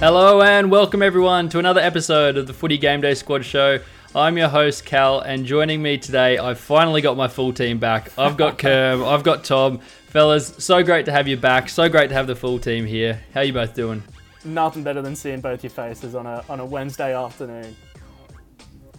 Hello 0.00 0.40
and 0.40 0.70
welcome 0.70 1.02
everyone 1.02 1.50
to 1.50 1.58
another 1.58 1.80
episode 1.80 2.38
of 2.38 2.46
the 2.46 2.54
Footy 2.54 2.78
Game 2.78 3.02
Day 3.02 3.12
Squad 3.12 3.44
Show. 3.44 3.80
I'm 4.14 4.38
your 4.38 4.48
host 4.48 4.86
Cal, 4.86 5.20
and 5.20 5.44
joining 5.44 5.82
me 5.82 5.98
today, 5.98 6.38
I've 6.38 6.58
finally 6.58 7.02
got 7.02 7.18
my 7.18 7.28
full 7.28 7.52
team 7.52 7.78
back. 7.78 8.10
I've 8.18 8.36
got 8.38 8.56
Kerm, 8.58 9.06
I've 9.06 9.22
got 9.22 9.44
Tom, 9.44 9.78
fellas. 10.06 10.54
So 10.58 10.82
great 10.82 11.04
to 11.04 11.12
have 11.12 11.28
you 11.28 11.36
back. 11.36 11.68
So 11.68 11.88
great 11.90 12.08
to 12.08 12.14
have 12.14 12.26
the 12.26 12.34
full 12.34 12.58
team 12.58 12.86
here. 12.86 13.20
How 13.34 13.40
are 13.40 13.44
you 13.44 13.52
both 13.52 13.74
doing? 13.74 14.02
Nothing 14.42 14.82
better 14.82 15.02
than 15.02 15.14
seeing 15.14 15.42
both 15.42 15.62
your 15.62 15.70
faces 15.70 16.14
on 16.14 16.26
a 16.26 16.42
on 16.48 16.60
a 16.60 16.64
Wednesday 16.64 17.14
afternoon. 17.14 17.76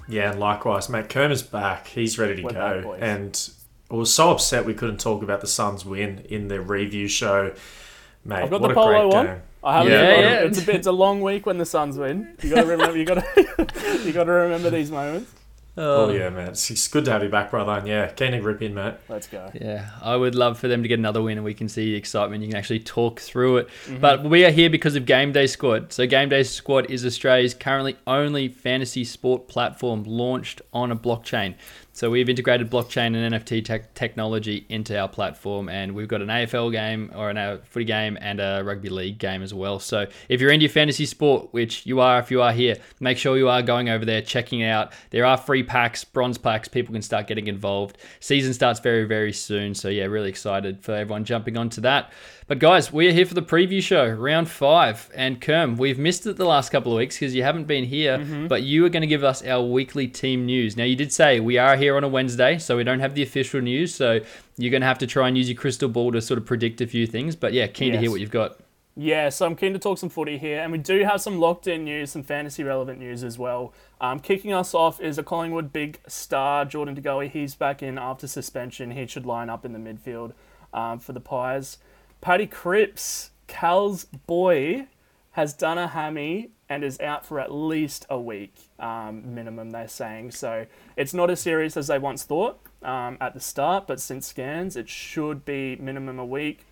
Yeah, 0.08 0.32
and 0.32 0.40
likewise, 0.40 0.88
mate. 0.88 1.10
Kerma's 1.10 1.42
back. 1.42 1.88
He's 1.88 2.20
ready 2.20 2.36
to 2.36 2.44
We're 2.44 2.52
go. 2.52 2.92
back, 2.92 3.02
and 3.02 3.50
I 3.90 3.96
was 3.96 4.14
so 4.14 4.30
upset 4.30 4.66
we 4.66 4.76
couldn't 4.76 5.00
talk 5.00 5.24
about 5.24 5.42
the 5.42 5.48
Suns' 5.48 5.84
win 5.84 6.20
in 6.30 6.48
the 6.48 6.62
review 6.62 7.08
show. 7.08 7.54
Mate, 8.24 8.44
I've 8.44 8.50
got 8.52 8.62
what 8.62 8.68
the 8.68 8.74
a 8.74 8.76
polo 8.76 9.10
great 9.10 9.16
one. 9.16 9.26
game. 9.26 9.42
I 9.64 9.78
haven't. 9.78 9.92
Yeah, 9.92 10.00
forgotten. 10.00 10.24
yeah. 10.24 10.40
It's 10.48 10.62
a 10.62 10.66
bit, 10.66 10.76
it's 10.76 10.88
a 10.88 10.92
long 10.92 11.22
week 11.22 11.46
when 11.46 11.58
the 11.58 11.66
Suns 11.66 11.98
win. 11.98 12.36
You 12.42 12.50
got 12.50 12.62
to 12.62 12.68
remember. 12.68 12.98
You 12.98 13.06
got 13.06 13.24
to 13.24 14.02
you 14.06 14.12
got 14.12 14.26
to 14.26 14.32
remember 14.32 14.70
these 14.70 14.92
moments. 14.92 15.32
Oh, 15.78 16.10
uh, 16.10 16.14
yeah, 16.14 16.30
man. 16.30 16.50
It's, 16.50 16.70
it's 16.70 16.88
good 16.90 17.06
to 17.06 17.12
have 17.12 17.24
you 17.24 17.30
back, 17.30 17.50
brother. 17.50 17.72
And 17.72 17.88
yeah, 17.88 18.08
keen 18.08 18.34
to 18.34 18.42
rip 18.42 18.62
in, 18.62 18.74
mate. 18.74 18.96
Let's 19.08 19.28
go. 19.28 19.50
Yeah, 19.54 19.90
I 20.02 20.18
would 20.18 20.36
love 20.36 20.60
for 20.60 20.68
them 20.68 20.82
to 20.84 20.90
get 20.90 21.00
another 21.00 21.22
win 21.22 21.38
and 21.38 21.46
we 21.46 21.54
can 21.54 21.70
see 21.70 21.92
the 21.92 21.96
excitement. 21.96 22.44
You 22.44 22.50
can 22.50 22.58
actually 22.58 22.82
talk 22.82 23.22
through 23.22 23.58
it. 23.58 23.70
Mm-hmm. 23.86 24.00
But 24.00 24.24
we 24.24 24.44
are 24.44 24.52
here 24.52 24.70
because 24.70 24.98
of 24.98 25.06
Game 25.06 25.32
Day 25.32 25.48
Squad. 25.48 25.94
So, 25.94 26.06
Game 26.08 26.28
Day 26.28 26.44
Squad 26.44 26.90
is 26.90 27.06
Australia's 27.06 27.54
currently 27.54 27.96
only 28.06 28.50
fantasy 28.50 29.06
sport 29.06 29.48
platform 29.48 30.04
launched 30.04 30.62
on 30.74 30.92
a 30.92 30.96
blockchain. 30.96 31.56
So, 31.94 32.10
we've 32.10 32.30
integrated 32.30 32.72
blockchain 32.72 33.16
and 33.16 33.34
NFT 33.34 33.66
tech 33.66 33.94
technology 33.94 34.66
into 34.70 34.98
our 34.98 35.10
platform, 35.10 35.68
and 35.68 35.94
we've 35.94 36.08
got 36.08 36.22
an 36.22 36.30
AFL 36.30 36.72
game 36.72 37.12
or 37.16 37.30
an 37.30 37.60
footy 37.64 37.86
game 37.86 38.18
and 38.22 38.40
a 38.40 38.62
rugby 38.64 38.90
league 38.90 39.18
game 39.18 39.44
as 39.44 39.54
well. 39.54 39.80
So, 39.80 40.08
if 40.30 40.40
you're 40.40 40.52
into 40.52 40.64
your 40.64 40.72
fantasy 40.72 41.06
sport, 41.06 41.50
which 41.52 41.86
you 41.86 42.00
are 42.00 42.20
if 42.20 42.32
you 42.32 42.42
are 42.42 42.54
here, 42.54 42.78
make 43.00 43.18
sure 43.18 43.38
you 43.38 43.50
are 43.50 43.62
going 43.62 43.90
over 43.90 44.06
there, 44.06 44.22
checking 44.22 44.64
out. 44.64 44.94
There 45.10 45.26
are 45.26 45.38
free 45.38 45.64
packs, 45.64 46.04
bronze 46.04 46.38
packs, 46.38 46.68
people 46.68 46.94
can 46.94 47.02
start 47.02 47.28
getting 47.28 47.48
involved. 47.48 47.98
Season 48.20 48.54
starts 48.54 48.80
very, 48.80 49.04
very 49.04 49.34
soon. 49.34 49.76
So, 49.76 49.90
yeah, 49.90 50.06
really 50.06 50.30
excited 50.30 50.82
for 50.84 50.94
everyone 50.94 51.26
jumping 51.26 51.58
onto 51.58 51.82
that. 51.82 52.12
But, 52.48 52.60
guys, 52.60 52.92
we 52.92 53.08
are 53.08 53.14
here 53.14 53.26
for 53.26 53.34
the 53.34 53.42
preview 53.42 53.82
show, 53.82 54.10
round 54.10 54.50
five. 54.50 55.10
And, 55.16 55.40
Kerm, 55.40 55.78
we've 55.78 55.98
missed 55.98 56.26
it 56.26 56.36
the 56.36 56.46
last 56.46 56.70
couple 56.70 56.92
of 56.92 56.98
weeks 56.98 57.16
because 57.16 57.34
you 57.34 57.44
haven't 57.44 57.66
been 57.66 57.86
here, 57.86 58.18
mm-hmm. 58.18 58.48
but 58.48 58.64
you 58.64 58.86
are 58.86 58.90
going 58.90 59.02
to 59.02 59.08
give 59.08 59.24
us 59.24 59.42
our 59.46 59.62
weekly 59.62 60.08
team 60.08 60.46
news. 60.46 60.76
Now, 60.76 60.84
you 60.84 60.98
did 60.98 61.14
say 61.14 61.40
we 61.40 61.58
are 61.58 61.78
here 61.82 61.98
on 61.98 62.04
a 62.04 62.08
Wednesday, 62.08 62.58
so 62.58 62.78
we 62.78 62.84
don't 62.84 63.00
have 63.00 63.16
the 63.16 63.24
official 63.24 63.60
news. 63.62 63.94
So, 63.94 64.22
you're 64.58 64.72
going 64.72 64.82
to 64.82 64.88
have 64.88 65.00
to 65.00 65.08
try 65.08 65.28
and 65.28 65.38
use 65.38 65.50
your 65.50 65.60
crystal 65.60 65.90
ball 65.90 66.12
to 66.12 66.22
sort 66.22 66.38
of 66.38 66.46
predict 66.46 66.80
a 66.82 66.88
few 66.88 67.08
things. 67.08 67.36
But, 67.36 67.54
yeah, 67.54 67.68
keen 67.68 67.92
to 67.94 67.98
hear 67.98 68.12
what 68.12 68.22
you've 68.22 68.32
got. 68.32 68.58
Yeah, 68.96 69.30
so 69.30 69.46
I'm 69.46 69.56
keen 69.56 69.72
to 69.72 69.80
talk 69.80 69.98
some 69.98 70.10
footy 70.10 70.38
here, 70.38 70.60
and 70.60 70.72
we 70.72 70.78
do 70.78 71.06
have 71.06 71.22
some 71.22 71.40
locked 71.40 71.66
in 71.66 71.86
news, 71.86 72.12
some 72.12 72.24
fantasy 72.24 72.64
relevant 72.64 73.00
news 73.00 73.24
as 73.24 73.40
well. 73.40 73.74
Um, 74.02 74.20
kicking 74.20 74.52
us 74.52 74.74
off 74.74 75.00
is 75.00 75.18
a 75.18 75.24
Collingwood 75.24 75.72
big 75.72 76.00
star, 76.08 76.66
Jordan 76.66 76.96
De 76.96 77.02
Goey. 77.02 77.30
He's 77.30 77.56
back 77.56 77.82
in 77.82 77.98
after 77.98 78.28
suspension. 78.28 78.92
He 78.92 79.08
should 79.08 79.26
line 79.26 79.50
up 79.50 79.64
in 79.64 79.72
the 79.72 79.80
midfield 79.80 80.34
um, 80.74 81.00
for 81.00 81.14
the 81.14 81.22
Pies. 81.22 81.78
Paddy 82.20 82.48
Cripps, 82.48 83.32
Cal's 83.48 84.04
boy, 84.04 84.88
has 85.32 85.54
done 85.54 85.78
a 85.78 85.88
hammy 85.88 86.50
and 86.68 86.84
is 86.84 87.00
out 87.00 87.26
for 87.26 87.40
at 87.40 87.52
least 87.54 88.06
a 88.10 88.20
week 88.20 88.54
um, 88.80 89.34
minimum, 89.34 89.72
they're 89.72 89.88
saying. 89.88 90.32
So 90.32 90.66
it's 90.98 91.14
not 91.14 91.30
as 91.30 91.40
serious 91.40 91.78
as 91.78 91.88
they 91.88 92.00
once 92.00 92.24
thought 92.24 92.60
um, 92.84 93.18
at 93.22 93.34
the 93.34 93.40
start, 93.40 93.88
but 93.88 94.00
since 94.00 94.28
scans, 94.28 94.76
it 94.76 94.90
should 94.90 95.46
be 95.46 95.76
minimum 95.78 96.20
a 96.20 96.26
week, 96.26 96.66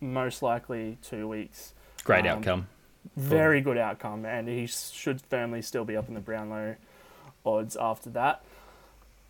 most 0.00 0.42
likely 0.42 0.98
two 1.02 1.26
weeks. 1.28 1.72
Great 2.04 2.26
Um, 2.26 2.38
outcome. 2.38 2.68
Very 3.16 3.60
good 3.60 3.78
outcome, 3.78 4.24
and 4.24 4.48
he 4.48 4.66
should 4.66 5.20
firmly 5.22 5.60
still 5.60 5.84
be 5.84 5.96
up 5.96 6.08
in 6.08 6.14
the 6.14 6.20
Brownlow 6.20 6.76
odds 7.44 7.76
after 7.76 8.10
that. 8.10 8.44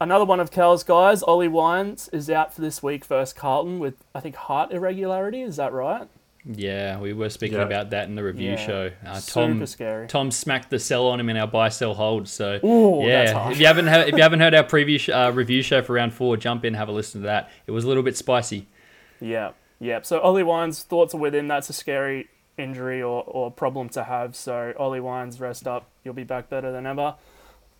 Another 0.00 0.24
one 0.24 0.40
of 0.40 0.50
Cal's 0.50 0.82
guys, 0.82 1.22
Ollie 1.22 1.48
Wines, 1.48 2.08
is 2.08 2.28
out 2.28 2.52
for 2.52 2.60
this 2.60 2.82
week 2.82 3.04
versus 3.04 3.32
Carlton 3.32 3.78
with, 3.78 3.94
I 4.14 4.20
think, 4.20 4.34
heart 4.34 4.72
irregularity. 4.72 5.42
Is 5.42 5.56
that 5.56 5.72
right? 5.72 6.08
Yeah, 6.44 6.98
we 6.98 7.12
were 7.12 7.28
speaking 7.28 7.58
Yeah. 7.58 7.64
about 7.64 7.90
that 7.90 8.08
in 8.08 8.16
the 8.16 8.22
review 8.24 8.50
Yeah. 8.52 8.56
show. 8.56 8.90
Uh, 9.06 9.14
Super 9.14 9.46
Tom 9.46 9.66
scary. 9.66 10.06
Tom 10.08 10.30
smacked 10.32 10.70
the 10.70 10.78
sell 10.80 11.06
on 11.08 11.20
him 11.20 11.28
in 11.30 11.36
our 11.36 11.46
buy 11.46 11.68
sell 11.68 11.94
hold. 11.94 12.26
So 12.28 12.58
Ooh, 12.64 13.06
that's 13.06 13.30
yeah, 13.32 13.38
harsh. 13.38 13.52
if 13.54 13.60
you 13.60 13.66
haven't 13.66 13.86
heard, 13.86 14.08
if 14.08 14.16
you 14.16 14.22
haven't 14.22 14.40
heard 14.40 14.54
our 14.54 14.64
previous 14.64 15.08
uh, 15.08 15.30
review 15.32 15.62
show 15.62 15.82
for 15.82 15.92
round 15.92 16.12
four, 16.14 16.36
jump 16.36 16.64
in, 16.64 16.74
have 16.74 16.88
a 16.88 16.92
listen 16.92 17.20
to 17.20 17.26
that. 17.26 17.48
It 17.66 17.70
was 17.70 17.84
a 17.84 17.88
little 17.88 18.02
bit 18.02 18.16
spicy. 18.16 18.66
Yeah, 19.20 19.52
yeah. 19.78 20.00
So 20.02 20.18
Ollie 20.20 20.42
Wines, 20.42 20.82
thoughts 20.82 21.14
are 21.14 21.18
with 21.18 21.34
him. 21.34 21.46
That's 21.46 21.70
a 21.70 21.72
scary 21.72 22.26
injury 22.58 23.00
or, 23.00 23.22
or 23.24 23.50
problem 23.52 23.88
to 23.90 24.02
have. 24.04 24.34
So 24.34 24.72
Ollie 24.76 25.00
Wines, 25.00 25.38
rest 25.40 25.68
up. 25.68 25.86
You'll 26.04 26.14
be 26.14 26.24
back 26.24 26.48
better 26.50 26.72
than 26.72 26.86
ever. 26.86 27.14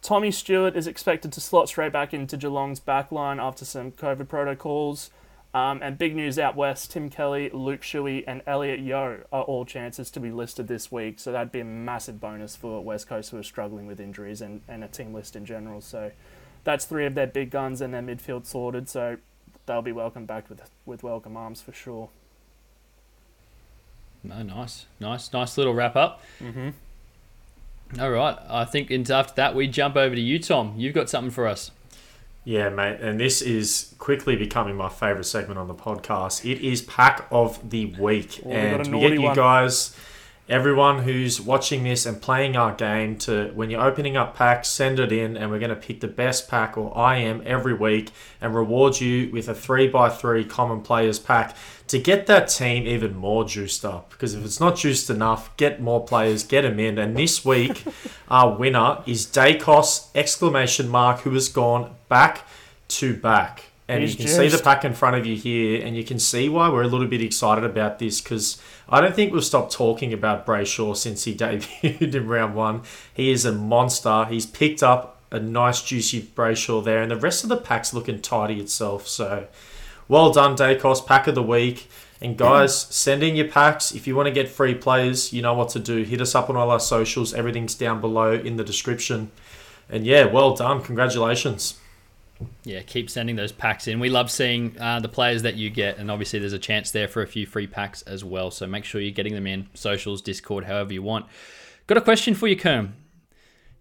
Tommy 0.03 0.31
Stewart 0.31 0.77
is 0.77 0.87
expected 0.87 1.33
to 1.33 1.41
slot 1.41 1.69
straight 1.69 1.93
back 1.93 2.15
into 2.15 2.37
Geelong's 2.37 2.81
backline 2.81 3.41
after 3.41 3.65
some 3.65 3.91
COVID 3.93 4.29
protocols. 4.29 5.11
Um, 5.55 5.81
and 5.83 5.99
big 5.99 6.17
news 6.17 6.39
out 6.39 6.57
west: 6.57 6.93
Tim 6.93 7.11
Kelly, 7.11 7.51
Luke 7.53 7.83
Shuey, 7.83 8.25
and 8.27 8.43
Elliot 8.47 8.81
Yeo 8.81 9.25
are 9.31 9.43
all 9.43 9.67
chances 9.67 10.11
to 10.13 10.21
be 10.21 10.31
listed 10.31 10.67
this 10.67 10.91
week. 10.91 11.21
So 11.21 11.31
that'd 11.31 11.53
be 11.53 11.61
a 11.61 11.65
massive 11.65 12.21
bonus 12.21 12.57
for 12.57 12.83
West 12.83 13.07
Coast 13.07 13.31
who 13.31 13.39
are 13.39 13.43
struggling 13.43 13.87
with 13.87 14.01
injuries 14.01 14.41
and, 14.41 14.63
and 14.67 14.83
a 14.83 14.89
team 14.89 15.13
list 15.13 15.37
in 15.37 15.45
general. 15.45 15.83
So 15.83 16.11
that's 16.65 16.87
three 16.87 17.05
of 17.05 17.15
their 17.15 17.27
big 17.27 17.51
guns 17.51 17.83
and 17.83 17.93
their 17.93 18.03
midfield 18.03 18.47
sorted. 18.47 18.89
So 18.89 19.19
they'll 19.67 19.83
be 19.83 19.93
welcomed 19.93 20.27
back 20.27 20.49
with 20.49 20.71
with 20.87 21.03
welcome 21.03 21.37
arms 21.37 21.61
for 21.61 21.73
sure. 21.73 22.09
No, 24.25 24.43
nice, 24.43 24.87
nice, 25.01 25.33
nice 25.33 25.59
little 25.59 25.75
wrap 25.75 25.97
up. 25.97 26.23
Mm-hmm. 26.41 26.71
All 28.01 28.11
right, 28.11 28.39
I 28.49 28.65
think 28.65 28.91
after 29.11 29.35
that 29.35 29.55
we 29.55 29.67
jump 29.67 29.97
over 29.97 30.15
to 30.15 30.21
you, 30.21 30.39
Tom. 30.39 30.75
You've 30.79 30.95
got 30.95 31.11
something 31.11 31.31
for 31.31 31.47
us. 31.47 31.73
Yeah, 32.45 32.71
mate. 32.71 33.01
And 33.01 33.21
this 33.21 33.41
is 33.41 33.95
quickly 33.99 34.35
becoming 34.37 34.77
my 34.77 34.89
favourite 34.89 35.27
segment 35.27 35.59
on 35.59 35.69
the 35.69 35.75
podcast. 35.75 36.45
It 36.51 36.61
is 36.61 36.83
Pack 36.83 37.27
of 37.31 37.71
the 37.71 37.87
Week. 37.99 38.41
Oh, 38.45 38.51
and 38.51 38.87
we 38.87 38.91
naughty 38.93 39.09
get 39.09 39.15
you 39.15 39.23
one. 39.23 39.37
guys, 39.37 39.97
everyone 40.53 40.99
who's 41.05 41.41
watching 41.41 41.83
this 41.83 42.05
and 42.05 42.21
playing 42.21 42.57
our 42.57 42.75
game, 42.75 43.17
to 43.17 43.51
when 43.55 43.71
you're 43.71 43.81
opening 43.81 44.19
up 44.19 44.37
packs, 44.37 44.69
send 44.69 45.01
it 45.01 45.11
in, 45.11 45.35
and 45.35 45.51
we're 45.51 45.59
going 45.59 45.71
to 45.71 45.77
pick 45.77 46.01
the 46.01 46.07
best 46.07 46.47
pack, 46.47 46.77
or 46.77 46.97
I 46.97 47.17
am, 47.17 47.43
every 47.47 47.73
week, 47.73 48.11
and 48.39 48.55
reward 48.55 49.01
you 49.01 49.31
with 49.33 49.49
a 49.49 49.55
3x3 49.55 50.49
common 50.51 50.83
players 50.83 51.19
pack 51.19 51.57
to 51.89 51.99
get 51.99 52.27
that 52.27 52.51
team 52.51 52.87
even 52.87 53.17
more 53.17 53.47
juiced 53.47 53.83
up. 53.83 54.11
Because 54.11 54.35
if 54.35 54.45
it's 54.45 54.61
not 54.61 54.77
juiced 54.77 55.09
enough, 55.09 55.57
get 55.57 55.81
more 55.81 56.05
players, 56.05 56.45
get 56.45 56.63
them 56.63 56.79
in. 56.79 56.99
And 56.99 57.17
this 57.17 57.47
week, 57.47 57.85
our 58.29 58.55
winner 58.55 59.03
is 59.07 59.27
Dacos 59.27 60.09
exclamation 60.15 60.87
mark, 60.87 61.21
who 61.21 61.33
has 61.33 61.49
gone 61.49 61.95
back 62.11 62.47
to 62.89 63.17
back. 63.17 63.72
And 63.93 64.03
He's 64.03 64.13
you 64.13 64.25
can 64.25 64.29
see 64.29 64.49
the 64.49 64.63
pack 64.63 64.85
in 64.85 64.95
front 64.95 65.17
of 65.17 65.27
you 65.27 65.37
here, 65.37 65.85
and 65.85 65.95
you 65.97 66.03
can 66.03 66.19
see 66.19 66.49
why 66.49 66.71
we're 66.71 66.83
a 66.83 66.89
little 66.89 67.07
bit 67.07 67.21
excited 67.21 67.63
about 67.63 67.99
this 67.99 68.21
because 68.21 68.61
I 68.89 69.01
don't 69.01 69.15
think 69.15 69.33
we've 69.33 69.45
stopped 69.45 69.73
talking 69.73 70.13
about 70.13 70.47
Brayshaw 70.47 70.97
since 70.97 71.25
he 71.25 71.35
debuted 71.37 72.15
in 72.15 72.27
round 72.27 72.55
one. 72.55 72.83
He 73.13 73.31
is 73.31 73.45
a 73.45 73.53
monster. 73.53 74.25
He's 74.25 74.47
picked 74.47 74.83
up 74.83 75.21
a 75.31 75.39
nice, 75.39 75.83
juicy 75.83 76.23
Brayshaw 76.23 76.83
there, 76.83 77.03
and 77.03 77.11
the 77.11 77.17
rest 77.17 77.43
of 77.43 77.51
the 77.51 77.57
pack's 77.57 77.93
looking 77.93 78.21
tidy 78.21 78.61
itself. 78.61 79.07
So, 79.07 79.47
well 80.09 80.33
done, 80.33 80.57
Dacos, 80.57 81.07
pack 81.07 81.27
of 81.27 81.35
the 81.35 81.43
week. 81.43 81.89
And 82.23 82.39
guys, 82.39 82.75
send 82.95 83.23
in 83.23 83.37
your 83.37 83.49
packs. 83.49 83.93
If 83.93 84.07
you 84.07 84.17
want 84.17 84.29
to 84.29 84.33
get 84.33 84.49
free 84.49 84.75
players, 84.75 85.33
you 85.33 85.43
know 85.43 85.55
what 85.55 85.69
to 85.71 85.79
do. 85.79 86.03
Hit 86.03 86.21
us 86.21 86.35
up 86.35 86.49
on 86.49 86.57
all 86.57 86.71
our 86.71 86.81
socials. 86.81 87.35
Everything's 87.35 87.75
down 87.75 88.01
below 88.01 88.33
in 88.33 88.57
the 88.57 88.65
description. 88.65 89.31
And 89.91 90.07
yeah, 90.07 90.25
well 90.25 90.55
done. 90.55 90.83
Congratulations. 90.83 91.79
Yeah, 92.65 92.83
keep 92.83 93.11
sending 93.11 93.37
those 93.37 93.53
packs 93.53 93.89
in. 93.89 94.01
We 94.01 94.09
love 94.09 94.31
seeing 94.31 94.77
uh, 94.81 95.01
the 95.01 95.09
players 95.09 95.43
that 95.43 95.55
you 95.55 95.71
get, 95.71 95.99
and 95.99 96.11
obviously 96.11 96.39
there's 96.39 96.53
a 96.53 96.59
chance 96.59 96.91
there 96.91 97.09
for 97.09 97.23
a 97.23 97.27
few 97.27 97.47
free 97.47 97.67
packs 97.67 98.03
as 98.03 98.25
well. 98.25 98.51
So 98.51 98.67
make 98.67 98.85
sure 98.85 99.01
you're 99.01 99.11
getting 99.11 99.35
them 99.35 99.47
in 99.47 99.69
socials, 99.75 100.23
Discord, 100.23 100.65
however 100.65 100.93
you 100.93 101.03
want. 101.03 101.27
Got 101.87 101.99
a 101.99 102.03
question 102.03 102.35
for 102.35 102.47
you, 102.47 102.57
Kerm. 102.57 102.93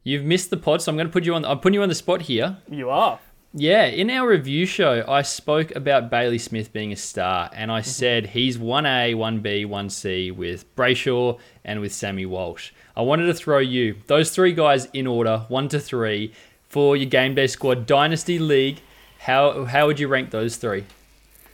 You've 0.03 0.25
missed 0.25 0.49
the 0.49 0.57
pod, 0.57 0.81
so 0.81 0.91
I'm 0.91 0.95
going 0.97 1.07
to 1.07 1.13
put 1.13 1.25
you 1.25 1.35
on. 1.35 1.45
I'm 1.45 1.59
putting 1.59 1.75
you 1.75 1.83
on 1.83 1.89
the 1.89 1.95
spot 1.95 2.23
here. 2.23 2.57
You 2.69 2.89
are. 2.89 3.19
Yeah, 3.53 3.83
in 3.83 4.09
our 4.09 4.29
review 4.29 4.65
show, 4.65 5.03
I 5.05 5.23
spoke 5.23 5.75
about 5.75 6.09
Bailey 6.09 6.37
Smith 6.37 6.71
being 6.71 6.93
a 6.93 6.95
star, 6.95 7.49
and 7.53 7.69
I 7.69 7.81
said 7.81 8.27
he's 8.27 8.57
1A, 8.57 9.13
1B, 9.13 9.65
1C 9.65 10.33
with 10.33 10.73
Brayshaw 10.77 11.37
and 11.65 11.81
with 11.81 11.93
Sammy 11.93 12.25
Walsh. 12.25 12.71
I 12.95 13.01
wanted 13.01 13.25
to 13.25 13.33
throw 13.33 13.59
you 13.59 13.97
those 14.07 14.31
three 14.31 14.53
guys 14.53 14.85
in 14.93 15.05
order, 15.05 15.45
one 15.49 15.67
to 15.67 15.81
three, 15.81 16.33
for 16.71 16.95
your 16.95 17.09
Game 17.09 17.35
Day 17.35 17.47
Squad 17.47 17.85
Dynasty 17.85 18.39
League. 18.39 18.79
How, 19.19 19.65
how 19.65 19.85
would 19.88 20.00
you 20.00 20.07
rank 20.07 20.31
those 20.31 20.56
three? 20.56 20.85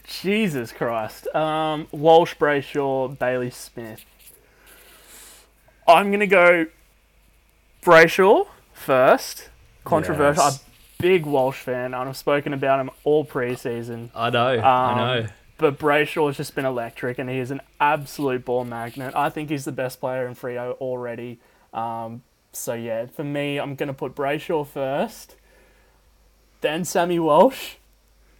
Jesus 0.06 0.72
Christ. 0.72 1.28
Um, 1.36 1.88
Walsh, 1.92 2.36
Brayshaw, 2.36 3.18
Bailey 3.18 3.50
Smith. 3.50 4.06
I'm 5.88 6.12
gonna 6.12 6.28
go 6.28 6.68
Brayshaw 7.84 8.48
first. 8.74 9.50
Controversial. 9.84 10.44
Yes. 10.44 10.64
I'm 10.64 10.72
a 11.00 11.02
big 11.02 11.26
Walsh 11.26 11.58
fan, 11.60 11.86
and 11.94 11.96
I've 11.96 12.18
spoken 12.18 12.54
about 12.54 12.80
him 12.80 12.90
all 13.04 13.26
preseason. 13.26 14.10
I 14.14 14.30
know, 14.30 14.58
Um, 14.60 14.64
I 14.66 14.96
know. 15.22 15.28
but 15.58 15.80
Brayshaw 15.80 16.28
has 16.28 16.38
just 16.38 16.56
been 16.56 16.66
electric, 16.66 17.18
and 17.20 17.30
he 17.30 17.40
is 17.40 17.52
an 17.52 17.62
absolute 17.80 18.44
ball 18.46 18.66
magnet. 18.66 19.14
I 19.16 19.30
think 19.30 19.50
he's 19.50 19.66
the 19.66 19.72
best 19.72 20.00
player 20.00 20.28
in 20.28 20.36
Freo 20.36 20.74
already. 20.82 21.40
Um, 21.74 22.22
so 22.54 22.74
yeah, 22.74 23.06
for 23.08 23.24
me, 23.24 23.60
I'm 23.60 23.76
gonna 23.76 23.94
put 23.94 24.16
Brayshaw 24.16 24.68
first, 24.68 25.36
then 26.62 26.86
Sammy 26.86 27.20
Walsh, 27.20 27.76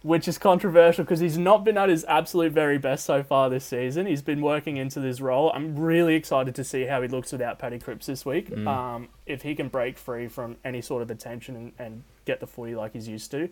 which 0.02 0.28
is 0.28 0.38
controversial 0.38 1.04
because 1.04 1.20
he's 1.20 1.38
not 1.38 1.64
been 1.64 1.76
at 1.76 1.88
his 1.88 2.04
absolute 2.08 2.52
very 2.52 2.78
best 2.78 3.04
so 3.04 3.22
far 3.22 3.50
this 3.50 3.64
season. 3.64 4.06
He's 4.06 4.22
been 4.22 4.40
working 4.40 4.76
into 4.76 5.00
this 5.00 5.20
role. 5.20 5.50
I'm 5.54 5.76
really 5.76 6.14
excited 6.14 6.54
to 6.54 6.64
see 6.64 6.84
how 6.84 7.02
he 7.02 7.08
looks 7.08 7.32
without 7.32 7.58
Paddy 7.58 7.78
Cripps 7.78 8.06
this 8.06 8.24
week. 8.24 8.50
Mm. 8.50 8.66
Um, 8.66 9.08
if 9.26 9.42
he 9.42 9.54
can 9.54 9.68
break 9.68 9.98
free 9.98 10.28
from 10.28 10.56
any 10.64 10.80
sort 10.80 11.02
of 11.02 11.10
attention 11.10 11.56
and, 11.56 11.72
and 11.78 12.02
get 12.24 12.40
the 12.40 12.46
footy 12.46 12.74
like 12.74 12.92
he's 12.92 13.08
used 13.08 13.30
to, 13.32 13.48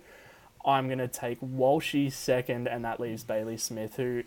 I'm 0.64 0.86
going 0.86 0.98
to 0.98 1.08
take 1.08 1.40
Walshy 1.40 2.12
second, 2.12 2.66
and 2.66 2.84
that 2.84 3.00
leaves 3.00 3.22
Bailey 3.22 3.56
Smith, 3.56 3.96
who, 3.96 4.24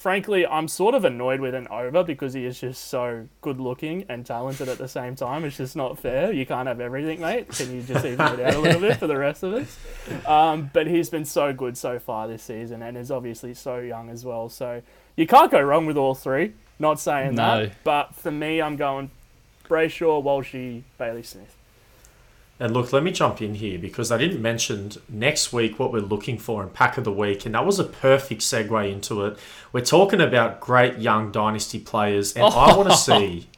frankly, 0.00 0.46
I'm 0.46 0.66
sort 0.66 0.94
of 0.94 1.04
annoyed 1.04 1.40
with 1.40 1.54
and 1.54 1.68
over 1.68 2.02
because 2.02 2.32
he 2.32 2.46
is 2.46 2.58
just 2.58 2.86
so 2.88 3.28
good 3.42 3.60
looking 3.60 4.06
and 4.08 4.24
talented 4.24 4.66
at 4.66 4.78
the 4.78 4.88
same 4.88 5.14
time. 5.14 5.44
It's 5.44 5.58
just 5.58 5.76
not 5.76 5.98
fair. 5.98 6.32
You 6.32 6.46
can't 6.46 6.66
have 6.68 6.80
everything, 6.80 7.20
mate. 7.20 7.48
Can 7.50 7.70
you 7.76 7.82
just 7.82 8.06
even 8.06 8.26
it 8.26 8.40
out 8.40 8.54
a 8.54 8.58
little 8.60 8.80
bit 8.80 8.96
for 8.96 9.06
the 9.06 9.18
rest 9.18 9.42
of 9.42 9.52
us? 9.52 9.78
Um, 10.26 10.70
but 10.72 10.86
he's 10.86 11.10
been 11.10 11.26
so 11.26 11.52
good 11.52 11.76
so 11.76 11.98
far 11.98 12.28
this 12.28 12.42
season 12.42 12.80
and 12.82 12.96
is 12.96 13.10
obviously 13.10 13.52
so 13.52 13.76
young 13.78 14.08
as 14.08 14.24
well. 14.24 14.48
So 14.48 14.80
you 15.16 15.26
can't 15.26 15.50
go 15.50 15.60
wrong 15.60 15.84
with 15.84 15.98
all 15.98 16.14
three. 16.14 16.54
Not 16.78 16.98
saying 16.98 17.34
No. 17.34 17.66
that. 17.66 17.72
But 17.84 18.14
for 18.14 18.30
me, 18.30 18.62
I'm 18.62 18.76
going 18.76 19.10
Brayshaw, 19.68 20.24
Walshy, 20.24 20.82
Bailey 20.96 21.22
Smith. 21.24 21.54
And 22.60 22.74
look, 22.74 22.92
let 22.92 23.02
me 23.02 23.10
jump 23.10 23.40
in 23.40 23.54
here 23.54 23.78
because 23.78 24.12
I 24.12 24.18
didn't 24.18 24.42
mention 24.42 24.92
next 25.08 25.50
week 25.50 25.78
what 25.78 25.92
we're 25.92 26.00
looking 26.00 26.36
for 26.36 26.62
in 26.62 26.68
Pack 26.68 26.98
of 26.98 27.04
the 27.04 27.12
Week, 27.12 27.46
and 27.46 27.54
that 27.54 27.64
was 27.64 27.78
a 27.78 27.84
perfect 27.84 28.42
segue 28.42 28.92
into 28.92 29.24
it. 29.24 29.38
We're 29.72 29.80
talking 29.80 30.20
about 30.20 30.60
great 30.60 30.98
young 30.98 31.32
dynasty 31.32 31.78
players, 31.80 32.34
and 32.34 32.44
I 32.44 32.76
want 32.76 32.90
to 32.90 32.96
see 32.98 33.48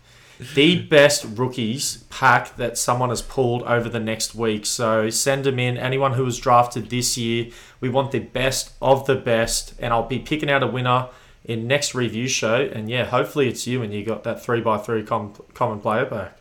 the 0.54 0.82
best 0.82 1.26
rookies 1.36 2.04
pack 2.10 2.54
that 2.56 2.78
someone 2.78 3.08
has 3.08 3.22
pulled 3.22 3.64
over 3.64 3.88
the 3.88 3.98
next 3.98 4.36
week. 4.36 4.64
So 4.66 5.10
send 5.10 5.42
them 5.42 5.58
in. 5.58 5.76
Anyone 5.76 6.12
who 6.12 6.24
was 6.24 6.38
drafted 6.38 6.88
this 6.88 7.18
year, 7.18 7.50
we 7.80 7.88
want 7.88 8.12
the 8.12 8.20
best 8.20 8.72
of 8.80 9.06
the 9.06 9.16
best, 9.16 9.74
and 9.80 9.92
I'll 9.92 10.06
be 10.06 10.20
picking 10.20 10.48
out 10.48 10.62
a 10.62 10.68
winner 10.68 11.08
in 11.44 11.66
next 11.66 11.92
review 11.92 12.28
show. 12.28 12.70
And 12.72 12.88
yeah, 12.88 13.06
hopefully 13.06 13.48
it's 13.48 13.66
you, 13.66 13.82
and 13.82 13.92
you 13.92 14.04
got 14.04 14.22
that 14.22 14.44
three 14.44 14.60
by 14.60 14.78
three 14.78 15.02
com- 15.02 15.34
common 15.54 15.80
player 15.80 16.04
back. 16.04 16.38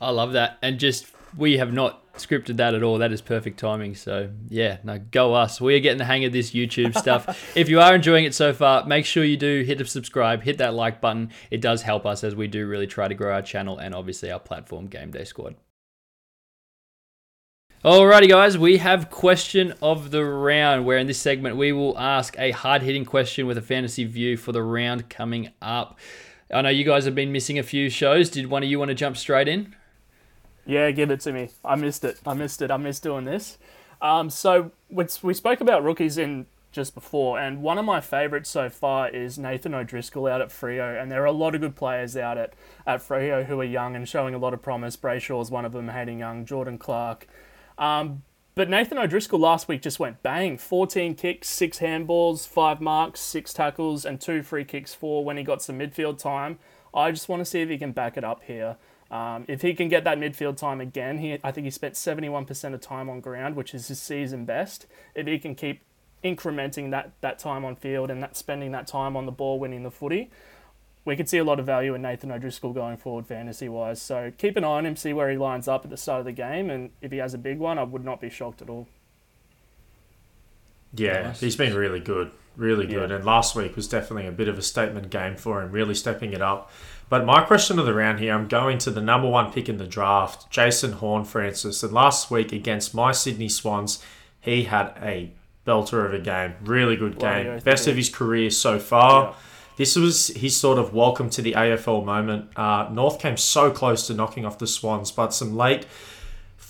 I 0.00 0.10
love 0.10 0.32
that. 0.32 0.58
And 0.60 0.78
just, 0.80 1.06
we 1.36 1.58
have 1.58 1.72
not 1.72 2.00
scripted 2.14 2.56
that 2.58 2.74
at 2.74 2.82
all. 2.82 2.98
That 2.98 3.12
is 3.12 3.20
perfect 3.20 3.58
timing. 3.58 3.94
So, 3.94 4.30
yeah, 4.48 4.78
no, 4.84 4.98
go 4.98 5.34
us. 5.34 5.60
We 5.60 5.74
are 5.74 5.80
getting 5.80 5.98
the 5.98 6.04
hang 6.04 6.24
of 6.24 6.32
this 6.32 6.52
YouTube 6.52 6.96
stuff. 6.98 7.56
if 7.56 7.68
you 7.68 7.80
are 7.80 7.94
enjoying 7.94 8.24
it 8.24 8.34
so 8.34 8.52
far, 8.52 8.86
make 8.86 9.04
sure 9.04 9.24
you 9.24 9.36
do 9.36 9.62
hit 9.62 9.78
the 9.78 9.84
subscribe, 9.84 10.42
hit 10.42 10.58
that 10.58 10.74
like 10.74 11.00
button. 11.00 11.30
It 11.50 11.60
does 11.60 11.82
help 11.82 12.06
us 12.06 12.24
as 12.24 12.34
we 12.34 12.46
do 12.46 12.66
really 12.66 12.86
try 12.86 13.08
to 13.08 13.14
grow 13.14 13.32
our 13.32 13.42
channel 13.42 13.78
and 13.78 13.94
obviously 13.94 14.30
our 14.30 14.40
platform, 14.40 14.86
Game 14.86 15.10
Day 15.10 15.24
Squad. 15.24 15.56
Alrighty, 17.84 18.30
guys, 18.30 18.56
we 18.56 18.78
have 18.78 19.10
question 19.10 19.74
of 19.82 20.10
the 20.10 20.24
round, 20.24 20.86
where 20.86 20.96
in 20.96 21.06
this 21.06 21.18
segment 21.18 21.56
we 21.56 21.70
will 21.70 21.98
ask 21.98 22.34
a 22.38 22.50
hard 22.50 22.80
hitting 22.80 23.04
question 23.04 23.46
with 23.46 23.58
a 23.58 23.62
fantasy 23.62 24.04
view 24.04 24.38
for 24.38 24.52
the 24.52 24.62
round 24.62 25.10
coming 25.10 25.50
up. 25.60 25.98
I 26.50 26.62
know 26.62 26.70
you 26.70 26.84
guys 26.84 27.04
have 27.04 27.14
been 27.14 27.30
missing 27.30 27.58
a 27.58 27.62
few 27.62 27.90
shows. 27.90 28.30
Did 28.30 28.46
one 28.46 28.62
of 28.62 28.70
you 28.70 28.78
want 28.78 28.88
to 28.88 28.94
jump 28.94 29.18
straight 29.18 29.48
in? 29.48 29.74
Yeah, 30.66 30.90
give 30.90 31.10
it 31.10 31.20
to 31.20 31.32
me. 31.32 31.50
I 31.64 31.76
missed 31.76 32.04
it. 32.04 32.18
I 32.26 32.34
missed 32.34 32.62
it. 32.62 32.70
I 32.70 32.76
missed 32.76 33.02
doing 33.02 33.24
this. 33.24 33.58
Um, 34.00 34.30
so 34.30 34.72
we 34.90 35.34
spoke 35.34 35.60
about 35.60 35.82
rookies 35.82 36.18
in 36.18 36.46
just 36.72 36.94
before, 36.94 37.38
and 37.38 37.62
one 37.62 37.78
of 37.78 37.84
my 37.84 38.00
favourites 38.00 38.50
so 38.50 38.68
far 38.68 39.08
is 39.08 39.38
Nathan 39.38 39.74
O'Driscoll 39.74 40.26
out 40.26 40.42
at 40.42 40.48
Freo, 40.48 41.00
and 41.00 41.10
there 41.10 41.22
are 41.22 41.26
a 41.26 41.32
lot 41.32 41.54
of 41.54 41.60
good 41.60 41.76
players 41.76 42.16
out 42.16 42.36
at, 42.36 42.52
at 42.84 43.00
Freo 43.00 43.44
who 43.46 43.60
are 43.60 43.64
young 43.64 43.94
and 43.94 44.08
showing 44.08 44.34
a 44.34 44.38
lot 44.38 44.52
of 44.52 44.60
promise. 44.60 44.96
Brayshaw 44.96 45.40
is 45.40 45.50
one 45.50 45.64
of 45.64 45.72
them, 45.72 45.88
Hayden 45.88 46.18
Young, 46.18 46.44
Jordan 46.44 46.76
Clark. 46.76 47.28
Um, 47.78 48.22
but 48.56 48.68
Nathan 48.68 48.98
O'Driscoll 48.98 49.40
last 49.40 49.68
week 49.68 49.82
just 49.82 49.98
went 49.98 50.22
bang 50.22 50.58
14 50.58 51.14
kicks, 51.14 51.48
six 51.48 51.78
handballs, 51.78 52.46
five 52.46 52.80
marks, 52.80 53.20
six 53.20 53.52
tackles, 53.52 54.04
and 54.04 54.20
two 54.20 54.42
free 54.42 54.64
kicks 54.64 54.94
for 54.94 55.24
when 55.24 55.36
he 55.36 55.42
got 55.42 55.62
some 55.62 55.78
midfield 55.78 56.18
time. 56.18 56.58
I 56.92 57.10
just 57.10 57.28
want 57.28 57.40
to 57.40 57.44
see 57.44 57.60
if 57.62 57.68
he 57.68 57.78
can 57.78 57.92
back 57.92 58.16
it 58.16 58.24
up 58.24 58.42
here. 58.44 58.76
Um, 59.10 59.44
if 59.48 59.62
he 59.62 59.74
can 59.74 59.88
get 59.88 60.04
that 60.04 60.18
midfield 60.18 60.56
time 60.56 60.80
again, 60.80 61.18
he, 61.18 61.38
I 61.44 61.52
think 61.52 61.64
he 61.66 61.70
spent 61.70 61.94
71% 61.94 62.74
of 62.74 62.80
time 62.80 63.08
on 63.08 63.20
ground, 63.20 63.54
which 63.54 63.74
is 63.74 63.88
his 63.88 64.00
season 64.00 64.44
best. 64.44 64.86
If 65.14 65.26
he 65.26 65.38
can 65.38 65.54
keep 65.54 65.82
incrementing 66.24 66.90
that, 66.90 67.12
that 67.20 67.38
time 67.38 67.64
on 67.64 67.76
field 67.76 68.10
and 68.10 68.22
that 68.22 68.36
spending 68.36 68.72
that 68.72 68.86
time 68.86 69.16
on 69.16 69.26
the 69.26 69.32
ball 69.32 69.58
winning 69.60 69.82
the 69.82 69.90
footy, 69.90 70.30
we 71.04 71.16
could 71.16 71.28
see 71.28 71.36
a 71.38 71.44
lot 71.44 71.60
of 71.60 71.66
value 71.66 71.94
in 71.94 72.00
Nathan 72.02 72.32
O'Driscoll 72.32 72.72
going 72.72 72.96
forward 72.96 73.26
fantasy 73.26 73.68
wise. 73.68 74.00
So 74.00 74.32
keep 74.38 74.56
an 74.56 74.64
eye 74.64 74.68
on 74.78 74.86
him, 74.86 74.96
see 74.96 75.12
where 75.12 75.30
he 75.30 75.36
lines 75.36 75.68
up 75.68 75.84
at 75.84 75.90
the 75.90 75.98
start 75.98 76.20
of 76.20 76.24
the 76.24 76.32
game, 76.32 76.70
and 76.70 76.90
if 77.02 77.12
he 77.12 77.18
has 77.18 77.34
a 77.34 77.38
big 77.38 77.58
one, 77.58 77.78
I 77.78 77.82
would 77.82 78.04
not 78.06 78.22
be 78.22 78.30
shocked 78.30 78.62
at 78.62 78.70
all. 78.70 78.88
Yeah, 80.94 81.22
Nice. 81.24 81.40
he's 81.40 81.56
been 81.56 81.74
really 81.74 82.00
good, 82.00 82.30
really 82.56 82.86
good. 82.86 83.10
Yeah. 83.10 83.16
And 83.16 83.24
last 83.24 83.54
week 83.54 83.76
was 83.76 83.88
definitely 83.88 84.26
a 84.26 84.32
bit 84.32 84.48
of 84.48 84.58
a 84.58 84.62
statement 84.62 85.10
game 85.10 85.36
for 85.36 85.62
him, 85.62 85.70
really 85.70 85.94
stepping 85.94 86.32
it 86.32 86.42
up. 86.42 86.70
But 87.08 87.24
my 87.24 87.42
question 87.42 87.78
of 87.78 87.86
the 87.86 87.94
round 87.94 88.18
here, 88.20 88.34
I'm 88.34 88.48
going 88.48 88.78
to 88.78 88.90
the 88.90 89.00
number 89.00 89.28
one 89.28 89.52
pick 89.52 89.68
in 89.68 89.76
the 89.76 89.86
draft, 89.86 90.50
Jason 90.50 90.92
Horne-Francis. 90.92 91.82
And 91.82 91.92
last 91.92 92.30
week 92.30 92.52
against 92.52 92.94
my 92.94 93.12
Sydney 93.12 93.48
Swans, 93.48 94.02
he 94.40 94.64
had 94.64 94.92
a 95.02 95.30
belter 95.66 96.04
of 96.04 96.14
a 96.14 96.18
game, 96.18 96.54
really 96.62 96.96
good 96.96 97.18
game, 97.18 97.54
he 97.54 97.60
best 97.60 97.86
of 97.86 97.96
his 97.96 98.08
career 98.08 98.50
so 98.50 98.78
far. 98.78 99.24
Yeah. 99.24 99.34
This 99.76 99.96
was 99.96 100.28
his 100.28 100.56
sort 100.56 100.78
of 100.78 100.94
welcome 100.94 101.30
to 101.30 101.42
the 101.42 101.52
AFL 101.52 102.04
moment. 102.04 102.56
Uh, 102.56 102.88
North 102.92 103.18
came 103.18 103.36
so 103.36 103.70
close 103.70 104.06
to 104.06 104.14
knocking 104.14 104.46
off 104.46 104.58
the 104.58 104.66
Swans, 104.66 105.10
but 105.10 105.34
some 105.34 105.56
late 105.56 105.86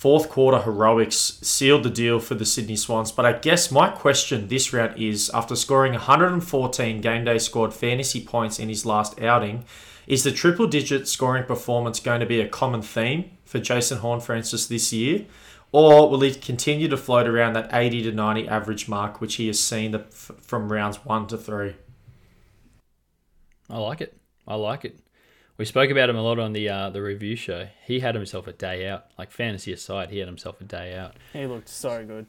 fourth 0.05 0.29
quarter 0.29 0.59
heroics 0.59 1.39
sealed 1.41 1.83
the 1.83 1.89
deal 1.89 2.21
for 2.21 2.35
the 2.35 2.45
Sydney 2.45 2.77
Swans. 2.77 3.11
But 3.11 3.25
I 3.25 3.33
guess 3.33 3.71
my 3.71 3.89
question 3.89 4.49
this 4.49 4.71
round 4.71 5.01
is 5.01 5.31
after 5.33 5.57
scoring 5.57 5.93
114 5.93 7.01
game 7.01 7.25
day 7.25 7.39
scored 7.39 7.73
fantasy 7.73 8.23
points 8.23 8.59
in 8.59 8.69
his 8.69 8.85
last 8.85 9.19
outing, 9.23 9.65
is 10.07 10.23
the 10.23 10.31
triple 10.31 10.67
digit 10.67 11.09
scoring 11.09 11.45
performance 11.45 12.01
going 12.01 12.21
to 12.21 12.27
be 12.27 12.43
a 12.43 12.47
common 12.47 12.83
theme 12.83 13.31
for 13.47 13.59
Jason 13.59 13.97
Horne-Francis 13.97 14.67
this 14.67 14.93
year? 14.93 15.25
Or 15.73 16.11
will 16.11 16.21
he 16.21 16.35
continue 16.35 16.89
to 16.89 16.99
float 16.99 17.27
around 17.27 17.55
that 17.55 17.71
80 17.73 18.03
to 18.03 18.13
90 18.13 18.47
average 18.47 18.87
mark, 18.87 19.23
which 19.23 19.37
he 19.37 19.47
has 19.47 19.59
seen 19.59 19.93
the, 19.93 20.01
from 20.01 20.71
rounds 20.71 21.03
one 21.07 21.27
to 21.29 21.39
three? 21.39 21.77
I 23.71 23.79
like 23.79 24.03
it. 24.03 24.15
I 24.47 24.57
like 24.57 24.85
it. 24.85 24.99
We 25.57 25.65
spoke 25.65 25.91
about 25.91 26.11
him 26.11 26.17
a 26.17 26.23
lot 26.23 26.39
on 26.41 26.53
the 26.53 26.69
uh, 26.69 26.91
the 26.91 27.01
review 27.03 27.37
show. 27.37 27.69
He 27.85 28.01
had 28.01 28.15
himself 28.15 28.47
a 28.49 28.53
day 28.53 28.89
out. 28.89 29.07
Like 29.19 29.31
fantasy 29.31 29.73
aside, 29.73 30.11
he 30.11 30.19
had 30.19 30.27
himself 30.29 30.61
a 30.61 30.65
day 30.65 30.97
out. 30.97 31.15
He 31.33 31.47
looked 31.47 31.69
so 31.69 32.05
good. 32.05 32.27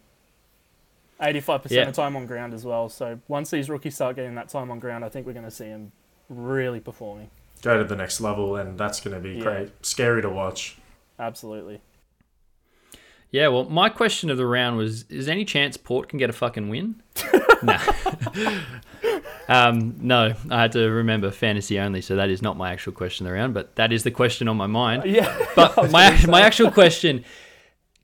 85% 1.21 1.71
Yeah. 1.71 1.83
of 1.87 1.95
time 1.95 2.15
on 2.17 2.25
ground 2.27 2.53
as 2.53 2.65
well. 2.65 2.89
So 2.89 3.19
once 3.27 3.49
these 3.49 3.69
rookies 3.69 3.95
start 3.95 4.17
getting 4.17 4.35
that 4.35 4.49
time 4.49 4.69
on 4.69 4.79
ground, 4.79 5.03
I 5.05 5.09
think 5.09 5.25
we're 5.25 5.33
going 5.33 5.45
to 5.45 5.51
see 5.51 5.65
him 5.65 5.91
really 6.29 6.81
performing. 6.81 7.29
Go 7.61 7.77
to 7.77 7.85
the 7.85 7.95
next 7.95 8.19
level, 8.19 8.57
and 8.57 8.77
that's 8.77 8.99
going 8.99 9.15
to 9.15 9.21
be 9.21 9.35
Yeah. 9.37 9.43
great. 9.43 9.85
Scary 9.85 10.21
to 10.21 10.29
watch. 10.29 10.77
Absolutely. 11.17 11.79
Yeah, 13.31 13.47
well, 13.47 13.63
my 13.65 13.89
question 13.89 14.29
of 14.29 14.37
the 14.37 14.45
round 14.45 14.77
was: 14.77 15.03
Is 15.09 15.25
there 15.25 15.33
any 15.33 15.45
chance 15.45 15.77
Port 15.77 16.09
can 16.09 16.19
get 16.19 16.29
a 16.29 16.33
fucking 16.33 16.69
win? 16.69 17.01
no. 17.63 17.77
um, 19.47 19.95
no, 19.99 20.33
I 20.49 20.61
had 20.61 20.71
to 20.73 20.89
remember 20.89 21.31
fantasy 21.31 21.79
only, 21.79 22.01
so 22.01 22.15
that 22.15 22.29
is 22.29 22.41
not 22.41 22.57
my 22.57 22.71
actual 22.71 22.93
question 22.93 23.27
around, 23.27 23.53
but 23.53 23.75
that 23.75 23.91
is 23.91 24.03
the 24.03 24.11
question 24.11 24.47
on 24.47 24.57
my 24.57 24.67
mind. 24.67 25.05
Yeah. 25.05 25.37
But 25.55 25.91
my 25.91 26.25
my 26.27 26.41
actual 26.41 26.71
question: 26.71 27.23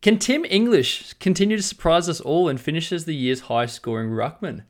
Can 0.02 0.20
Tim 0.20 0.46
English 0.46 1.14
continue 1.14 1.58
to 1.58 1.64
surprise 1.64 2.08
us 2.08 2.22
all 2.22 2.48
and 2.48 2.60
finish 2.60 2.92
as 2.92 3.06
the 3.06 3.16
year's 3.16 3.42
highest 3.42 3.76
scoring 3.76 4.10
ruckman? 4.10 4.64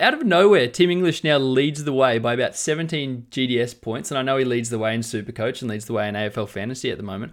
Out 0.00 0.14
of 0.14 0.24
nowhere, 0.24 0.68
Tim 0.68 0.90
English 0.90 1.22
now 1.22 1.36
leads 1.36 1.84
the 1.84 1.92
way 1.92 2.18
by 2.18 2.32
about 2.32 2.56
17 2.56 3.26
GDS 3.30 3.80
points, 3.80 4.10
and 4.10 4.18
I 4.18 4.22
know 4.22 4.38
he 4.38 4.44
leads 4.44 4.70
the 4.70 4.78
way 4.78 4.94
in 4.94 5.02
Supercoach 5.02 5.60
and 5.60 5.70
leads 5.70 5.84
the 5.84 5.92
way 5.92 6.08
in 6.08 6.14
AFL 6.14 6.48
Fantasy 6.48 6.90
at 6.90 6.96
the 6.96 7.04
moment. 7.04 7.32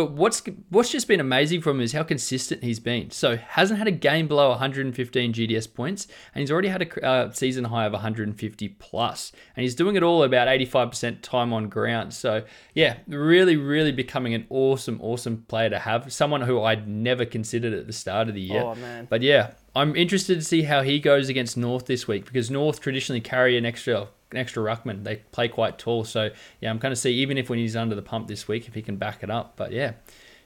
But 0.00 0.12
what's 0.12 0.42
what's 0.70 0.90
just 0.90 1.06
been 1.08 1.20
amazing 1.20 1.60
from 1.60 1.76
him 1.76 1.82
is 1.82 1.92
how 1.92 2.04
consistent 2.04 2.64
he's 2.64 2.80
been. 2.80 3.10
So 3.10 3.36
hasn't 3.36 3.78
had 3.78 3.86
a 3.86 3.90
game 3.90 4.28
below 4.28 4.48
115 4.48 5.34
GDS 5.34 5.74
points, 5.74 6.06
and 6.34 6.40
he's 6.40 6.50
already 6.50 6.68
had 6.68 6.80
a 6.80 7.06
uh, 7.06 7.30
season 7.32 7.64
high 7.64 7.84
of 7.84 7.92
150 7.92 8.68
plus, 8.68 9.30
and 9.54 9.62
he's 9.62 9.74
doing 9.74 9.96
it 9.96 10.02
all 10.02 10.22
about 10.22 10.48
85% 10.48 11.20
time 11.20 11.52
on 11.52 11.68
ground. 11.68 12.14
So 12.14 12.44
yeah, 12.72 12.96
really, 13.08 13.56
really 13.56 13.92
becoming 13.92 14.32
an 14.32 14.46
awesome, 14.48 14.98
awesome 15.02 15.44
player 15.48 15.68
to 15.68 15.78
have. 15.78 16.10
Someone 16.10 16.40
who 16.40 16.62
I'd 16.62 16.88
never 16.88 17.26
considered 17.26 17.74
at 17.74 17.86
the 17.86 17.92
start 17.92 18.30
of 18.30 18.34
the 18.34 18.40
year. 18.40 18.62
Oh, 18.62 18.74
man. 18.76 19.06
But 19.10 19.20
yeah, 19.20 19.52
I'm 19.76 19.94
interested 19.96 20.36
to 20.36 20.44
see 20.44 20.62
how 20.62 20.80
he 20.80 20.98
goes 20.98 21.28
against 21.28 21.58
North 21.58 21.84
this 21.84 22.08
week 22.08 22.24
because 22.24 22.50
North 22.50 22.80
traditionally 22.80 23.20
carry 23.20 23.58
an 23.58 23.66
extra 23.66 24.08
an 24.30 24.38
extra 24.38 24.62
ruckman. 24.62 25.04
They 25.04 25.16
play 25.32 25.48
quite 25.48 25.78
tall, 25.78 26.04
so 26.04 26.30
yeah, 26.60 26.70
I'm 26.70 26.78
going 26.78 26.92
to 26.92 26.96
see 26.96 27.12
even 27.14 27.38
if 27.38 27.50
when 27.50 27.58
he's 27.58 27.76
under 27.76 27.94
the 27.94 28.02
pump 28.02 28.28
this 28.28 28.46
week 28.48 28.68
if 28.68 28.74
he 28.74 28.82
can 28.82 28.96
back 28.96 29.22
it 29.22 29.30
up. 29.30 29.54
But 29.56 29.72
yeah, 29.72 29.92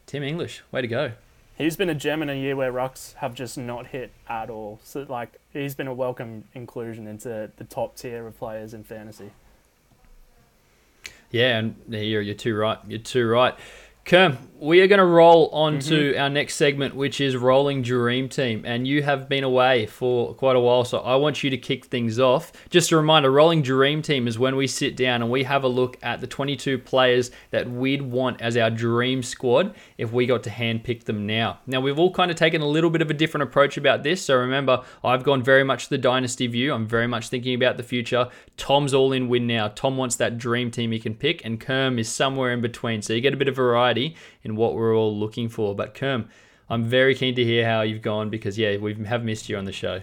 Tim 0.06 0.22
English, 0.22 0.62
way 0.70 0.80
to 0.82 0.88
go. 0.88 1.12
he's 1.56 1.76
been 1.76 1.90
a 1.90 1.94
gem 1.94 2.22
in 2.22 2.30
a 2.30 2.34
year 2.34 2.56
where 2.56 2.72
rucks 2.72 3.14
have 3.14 3.34
just 3.34 3.56
not 3.58 3.88
hit 3.88 4.12
at 4.28 4.50
all. 4.50 4.80
So 4.82 5.06
like 5.08 5.40
he's 5.52 5.74
been 5.74 5.86
a 5.86 5.94
welcome 5.94 6.44
inclusion 6.54 7.06
into 7.06 7.50
the 7.56 7.64
top 7.64 7.96
tier 7.96 8.26
of 8.26 8.38
players 8.38 8.74
in 8.74 8.84
fantasy. 8.84 9.30
Yeah, 11.30 11.58
and 11.58 11.74
you're, 11.88 12.22
you're 12.22 12.36
too 12.36 12.54
right. 12.54 12.78
You're 12.86 13.00
too 13.00 13.26
right. 13.26 13.54
Kerm, 14.04 14.36
we 14.60 14.80
are 14.80 14.86
going 14.86 14.98
to 14.98 15.04
roll 15.04 15.48
on 15.48 15.78
Mm-hmm. 15.78 15.88
to 15.88 16.16
our 16.16 16.30
next 16.30 16.54
segment, 16.54 16.94
which 16.94 17.20
is 17.20 17.36
Rolling 17.36 17.82
Dream 17.82 18.28
Team. 18.28 18.62
And 18.64 18.86
you 18.86 19.02
have 19.02 19.28
been 19.28 19.44
away 19.44 19.86
for 19.86 20.34
quite 20.34 20.56
a 20.56 20.60
while, 20.60 20.84
so 20.84 20.98
I 21.00 21.16
want 21.16 21.42
you 21.42 21.50
to 21.50 21.58
kick 21.58 21.86
things 21.86 22.18
off. 22.18 22.52
Just 22.70 22.92
a 22.92 22.96
reminder 22.96 23.30
Rolling 23.30 23.60
Dream 23.62 24.00
Team 24.00 24.26
is 24.28 24.38
when 24.38 24.56
we 24.56 24.66
sit 24.66 24.96
down 24.96 25.20
and 25.20 25.30
we 25.30 25.42
have 25.42 25.64
a 25.64 25.68
look 25.68 25.98
at 26.02 26.20
the 26.20 26.26
22 26.26 26.78
players 26.78 27.30
that 27.50 27.68
we'd 27.70 28.00
want 28.02 28.40
as 28.40 28.56
our 28.56 28.70
dream 28.70 29.22
squad 29.22 29.74
if 29.98 30.12
we 30.12 30.24
got 30.26 30.42
to 30.44 30.50
handpick 30.50 31.04
them 31.04 31.26
now. 31.26 31.58
Now, 31.66 31.80
we've 31.80 31.98
all 31.98 32.12
kind 32.12 32.30
of 32.30 32.36
taken 32.36 32.62
a 32.62 32.66
little 32.68 32.90
bit 32.90 33.02
of 33.02 33.10
a 33.10 33.14
different 33.14 33.42
approach 33.42 33.76
about 33.76 34.02
this. 34.02 34.22
So 34.22 34.36
remember, 34.36 34.82
I've 35.02 35.24
gone 35.24 35.42
very 35.42 35.64
much 35.64 35.88
the 35.88 35.98
dynasty 35.98 36.46
view. 36.46 36.72
I'm 36.72 36.86
very 36.86 37.06
much 37.06 37.28
thinking 37.28 37.54
about 37.54 37.76
the 37.76 37.82
future. 37.82 38.28
Tom's 38.56 38.94
all 38.94 39.12
in 39.12 39.28
win 39.28 39.46
now. 39.46 39.68
Tom 39.68 39.96
wants 39.96 40.16
that 40.16 40.38
dream 40.38 40.70
team 40.70 40.92
he 40.92 41.00
can 41.00 41.14
pick, 41.14 41.44
and 41.44 41.60
Kerm 41.60 41.98
is 41.98 42.08
somewhere 42.08 42.52
in 42.52 42.60
between. 42.62 43.02
So 43.02 43.12
you 43.12 43.20
get 43.20 43.34
a 43.34 43.36
bit 43.36 43.48
of 43.48 43.56
variety 43.56 43.93
in 44.42 44.56
what 44.56 44.74
we're 44.74 44.96
all 44.96 45.16
looking 45.16 45.48
for. 45.48 45.74
But 45.74 45.94
Kerm, 45.94 46.28
I'm 46.68 46.84
very 46.84 47.14
keen 47.14 47.34
to 47.36 47.44
hear 47.44 47.66
how 47.66 47.82
you've 47.82 48.02
gone 48.02 48.30
because 48.30 48.58
yeah, 48.58 48.76
we 48.76 48.94
have 49.04 49.24
missed 49.24 49.48
you 49.48 49.56
on 49.56 49.64
the 49.64 49.72
show. 49.72 50.02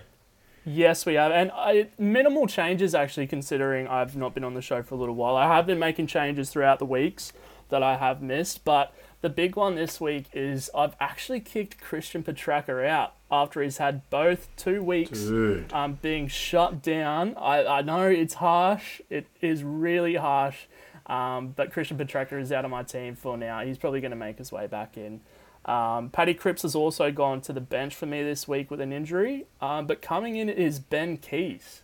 Yes, 0.64 1.08
we 1.08 1.16
have, 1.16 1.32
and 1.32 1.52
I, 1.56 1.88
minimal 1.98 2.46
changes 2.46 2.94
actually. 2.94 3.28
Considering 3.28 3.88
I've 3.88 4.16
not 4.16 4.36
been 4.36 4.44
on 4.44 4.54
the 4.54 4.62
show 4.62 4.84
for 4.84 4.96
a 4.96 4.98
little 4.98 5.16
while, 5.16 5.36
I 5.36 5.48
have 5.48 5.66
been 5.66 5.80
making 5.80 6.08
changes 6.08 6.52
throughout 6.52 6.80
the 6.80 6.86
weeks 6.86 7.34
that 7.70 7.82
I 7.82 7.98
have 7.98 8.22
missed. 8.22 8.64
But 8.64 8.94
the 9.22 9.30
big 9.30 9.56
one 9.56 9.76
this 9.76 10.00
week 10.00 10.26
is 10.34 10.70
I've 10.76 10.96
actually 11.00 11.40
kicked 11.40 11.82
Christian 11.82 12.24
Petracca 12.24 12.88
out 12.88 13.14
after 13.32 13.62
he's 13.64 13.78
had 13.78 14.08
both 14.10 14.50
two 14.56 14.84
weeks 14.84 15.28
um, 15.74 15.98
being 16.02 16.28
shut 16.28 16.84
down. 16.84 17.36
I, 17.38 17.66
I 17.66 17.82
know 17.82 18.08
it's 18.08 18.36
harsh. 18.36 19.02
It 19.10 19.28
is 19.42 19.64
really 19.64 20.16
harsh. 20.16 20.66
Um, 21.12 21.50
but 21.50 21.74
Christian 21.74 21.98
Petracca 21.98 22.40
is 22.40 22.54
out 22.54 22.64
of 22.64 22.72
my 22.72 22.84
team 22.84 23.16
for 23.16 23.38
now. 23.38 23.60
He's 23.60 23.78
probably 23.78 24.00
going 24.00 24.12
to 24.12 24.18
make 24.18 24.38
his 24.38 24.52
way 24.52 24.66
back 24.66 24.96
in. 24.96 25.20
Um, 25.66 26.10
Paddy 26.10 26.34
Cripps 26.34 26.62
has 26.62 26.74
also 26.74 27.12
gone 27.12 27.42
to 27.42 27.54
the 27.54 27.62
bench 27.62 27.94
for 27.94 28.06
me 28.06 28.24
this 28.24 28.48
week 28.48 28.72
with 28.72 28.80
an 28.80 28.94
injury. 28.94 29.46
Um, 29.60 29.86
but 29.88 30.02
coming 30.02 30.38
in 30.38 30.48
is 30.48 30.80
Ben 30.80 31.18
Keays. 31.18 31.82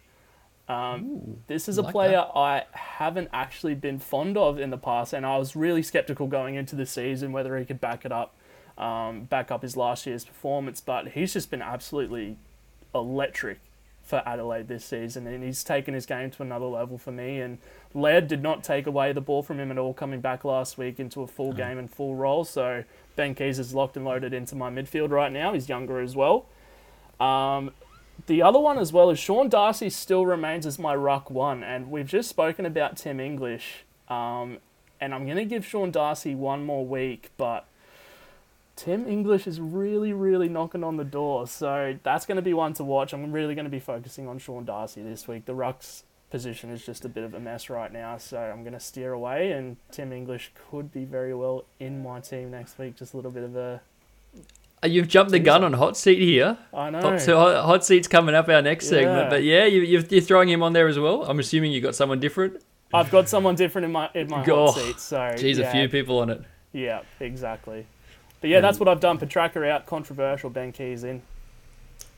Um, 0.69 1.37
this 1.47 1.69
is 1.69 1.77
a 1.77 1.81
like 1.81 1.91
player 1.91 2.25
I 2.35 2.63
haven't 2.71 3.29
actually 3.31 3.75
been 3.75 3.99
fond 3.99 4.37
of 4.37 4.59
in 4.59 4.69
the 4.69 4.77
past, 4.77 5.13
and 5.13 5.25
I 5.25 5.37
was 5.37 5.55
really 5.55 5.83
skeptical 5.83 6.27
going 6.27 6.55
into 6.55 6.75
the 6.75 6.85
season 6.85 7.31
whether 7.31 7.57
he 7.57 7.65
could 7.65 7.79
back 7.79 8.05
it 8.05 8.11
up, 8.11 8.35
um, 8.77 9.25
back 9.25 9.51
up 9.51 9.61
his 9.61 9.77
last 9.77 10.05
year's 10.05 10.25
performance. 10.25 10.81
But 10.81 11.09
he's 11.09 11.33
just 11.33 11.51
been 11.51 11.61
absolutely 11.61 12.37
electric 12.93 13.59
for 14.07 14.23
Adelaide 14.25 14.67
this 14.67 14.85
season, 14.85 15.27
and 15.27 15.43
he's 15.43 15.63
taken 15.63 15.93
his 15.93 16.05
game 16.05 16.31
to 16.31 16.41
another 16.41 16.65
level 16.65 16.97
for 16.97 17.11
me. 17.11 17.39
And 17.39 17.59
Laird 17.97 18.27
did 18.27 18.43
not 18.43 18.63
take 18.63 18.85
away 18.85 19.11
the 19.11 19.21
ball 19.21 19.41
from 19.41 19.59
him 19.59 19.71
at 19.71 19.77
all, 19.79 19.93
coming 19.93 20.21
back 20.21 20.45
last 20.45 20.77
week 20.77 20.99
into 20.99 21.21
a 21.21 21.27
full 21.27 21.51
game 21.51 21.79
and 21.79 21.89
full 21.89 22.15
role. 22.15 22.45
So 22.45 22.83
Ben 23.15 23.33
Keays 23.33 23.57
is 23.57 23.73
locked 23.73 23.97
and 23.97 24.05
loaded 24.05 24.33
into 24.33 24.55
my 24.55 24.69
midfield 24.69 25.09
right 25.09 25.31
now. 25.31 25.53
He's 25.53 25.67
younger 25.67 25.99
as 25.99 26.15
well. 26.15 26.45
Um, 27.19 27.71
the 28.27 28.43
other 28.43 28.59
one 28.59 28.77
as 28.77 28.93
well 28.93 29.09
is 29.09 29.17
Sean 29.17 29.49
Darcy 29.49 29.89
still 29.89 30.27
remains 30.27 30.67
as 30.67 30.77
my 30.77 30.95
ruck 30.95 31.31
one, 31.31 31.63
and 31.63 31.89
we've 31.89 32.07
just 32.07 32.29
spoken 32.29 32.67
about 32.67 32.97
Tim 32.97 33.19
English. 33.19 33.83
Um, 34.09 34.59
and 35.01 35.13
I'm 35.13 35.25
going 35.25 35.37
to 35.37 35.45
give 35.45 35.65
Sean 35.65 35.89
Darcy 35.89 36.35
one 36.35 36.63
more 36.63 36.85
week, 36.85 37.31
but 37.35 37.65
Tim 38.75 39.07
English 39.07 39.47
is 39.47 39.59
really, 39.59 40.13
really 40.13 40.49
knocking 40.49 40.83
on 40.83 40.97
the 40.97 41.03
door. 41.03 41.47
So 41.47 41.97
that's 42.03 42.27
going 42.27 42.35
to 42.35 42.43
be 42.43 42.53
one 42.53 42.73
to 42.73 42.83
watch. 42.83 43.11
I'm 43.11 43.31
really 43.31 43.55
going 43.55 43.65
to 43.65 43.71
be 43.71 43.79
focusing 43.79 44.27
on 44.27 44.37
Sean 44.37 44.65
Darcy 44.65 45.01
this 45.01 45.27
week. 45.27 45.45
The 45.45 45.55
ruck's 45.55 46.03
position 46.29 46.69
is 46.69 46.85
just 46.85 47.05
a 47.05 47.09
bit 47.09 47.23
of 47.23 47.33
a 47.33 47.39
mess 47.39 47.69
right 47.69 47.91
now, 47.91 48.17
so 48.17 48.37
I'm 48.37 48.61
going 48.63 48.73
to 48.73 48.79
steer 48.79 49.13
away. 49.13 49.51
And 49.51 49.77
Tim 49.91 50.11
English 50.11 50.51
could 50.69 50.91
be 50.91 51.05
very 51.05 51.33
well 51.33 51.65
in 51.79 52.01
my 52.03 52.19
team 52.19 52.51
next 52.51 52.77
week. 52.77 52.95
Just 52.95 53.13
a 53.13 53.17
little 53.17 53.31
bit 53.31 53.43
of 53.43 53.55
a. 53.55 53.81
Uh, 54.83 54.87
You've 54.87 55.07
jumped 55.07 55.31
the 55.31 55.39
gun 55.39 55.63
on 55.63 55.73
hot 55.73 55.97
seat 55.97 56.19
here. 56.19 56.57
I 56.73 56.89
know. 56.91 57.01
Hot, 57.01 57.21
so 57.21 57.37
hot, 57.39 57.83
seat's 57.83 58.07
coming 58.07 58.35
up 58.35 58.47
our 58.47 58.61
next 58.61 58.87
segment, 58.87 59.29
but 59.31 59.43
yeah, 59.43 59.65
you, 59.65 59.81
you're, 59.81 60.01
you're 60.01 60.21
throwing 60.21 60.49
him 60.49 60.61
on 60.61 60.73
there 60.73 60.87
as 60.87 60.99
well. 60.99 61.23
I'm 61.23 61.39
assuming 61.39 61.71
you've 61.71 61.83
got 61.83 61.95
someone 61.95 62.19
different. 62.19 62.61
I've 62.93 63.09
got 63.11 63.27
someone 63.27 63.55
different 63.55 63.85
in 63.85 63.91
my 63.91 64.09
in 64.13 64.29
my 64.29 64.45
Oh, 64.47 64.71
hot 64.71 64.75
seat. 64.79 64.99
So 64.99 65.35
Geez, 65.37 65.57
yeah, 65.57 65.69
a 65.69 65.71
few 65.71 65.89
people 65.89 66.19
on 66.19 66.29
it. 66.29 66.41
Yeah, 66.73 67.01
exactly. 67.19 67.87
But 68.39 68.49
yeah, 68.51 68.61
that's 68.61 68.79
what 68.79 68.87
I've 68.87 68.99
done. 68.99 69.17
Petracca 69.17 69.67
out, 69.67 69.87
controversial. 69.87 70.49
Ben 70.49 70.71
Keays 70.71 71.03
in. 71.03 71.21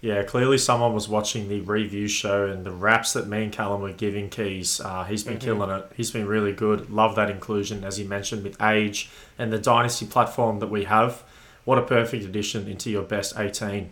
Yeah, 0.01 0.23
clearly 0.23 0.57
someone 0.57 0.93
was 0.93 1.09
watching 1.09 1.49
the 1.49 1.59
review 1.59 2.07
show 2.07 2.45
and 2.47 2.65
the 2.65 2.71
raps 2.71 3.11
that 3.13 3.27
me 3.27 3.43
and 3.43 3.51
Callum 3.51 3.81
were 3.81 3.91
giving 3.91 4.29
Keays. 4.29 4.79
Uh, 4.83 5.03
he's 5.03 5.25
been 5.25 5.39
killing 5.39 5.69
it. 5.69 5.91
He's 5.95 6.09
been 6.09 6.25
really 6.25 6.53
good. 6.53 6.89
Love 6.89 7.15
that 7.15 7.29
inclusion, 7.29 7.83
as 7.83 7.99
you 7.99 8.05
mentioned, 8.05 8.43
with 8.43 8.61
age 8.61 9.09
and 9.37 9.51
the 9.51 9.57
Dynasty 9.59 10.05
platform 10.05 10.59
that 10.59 10.69
we 10.69 10.85
have. 10.85 11.23
What 11.65 11.77
a 11.77 11.81
perfect 11.81 12.23
addition 12.23 12.69
into 12.69 12.89
your 12.89 13.03
best 13.03 13.37
18. 13.37 13.91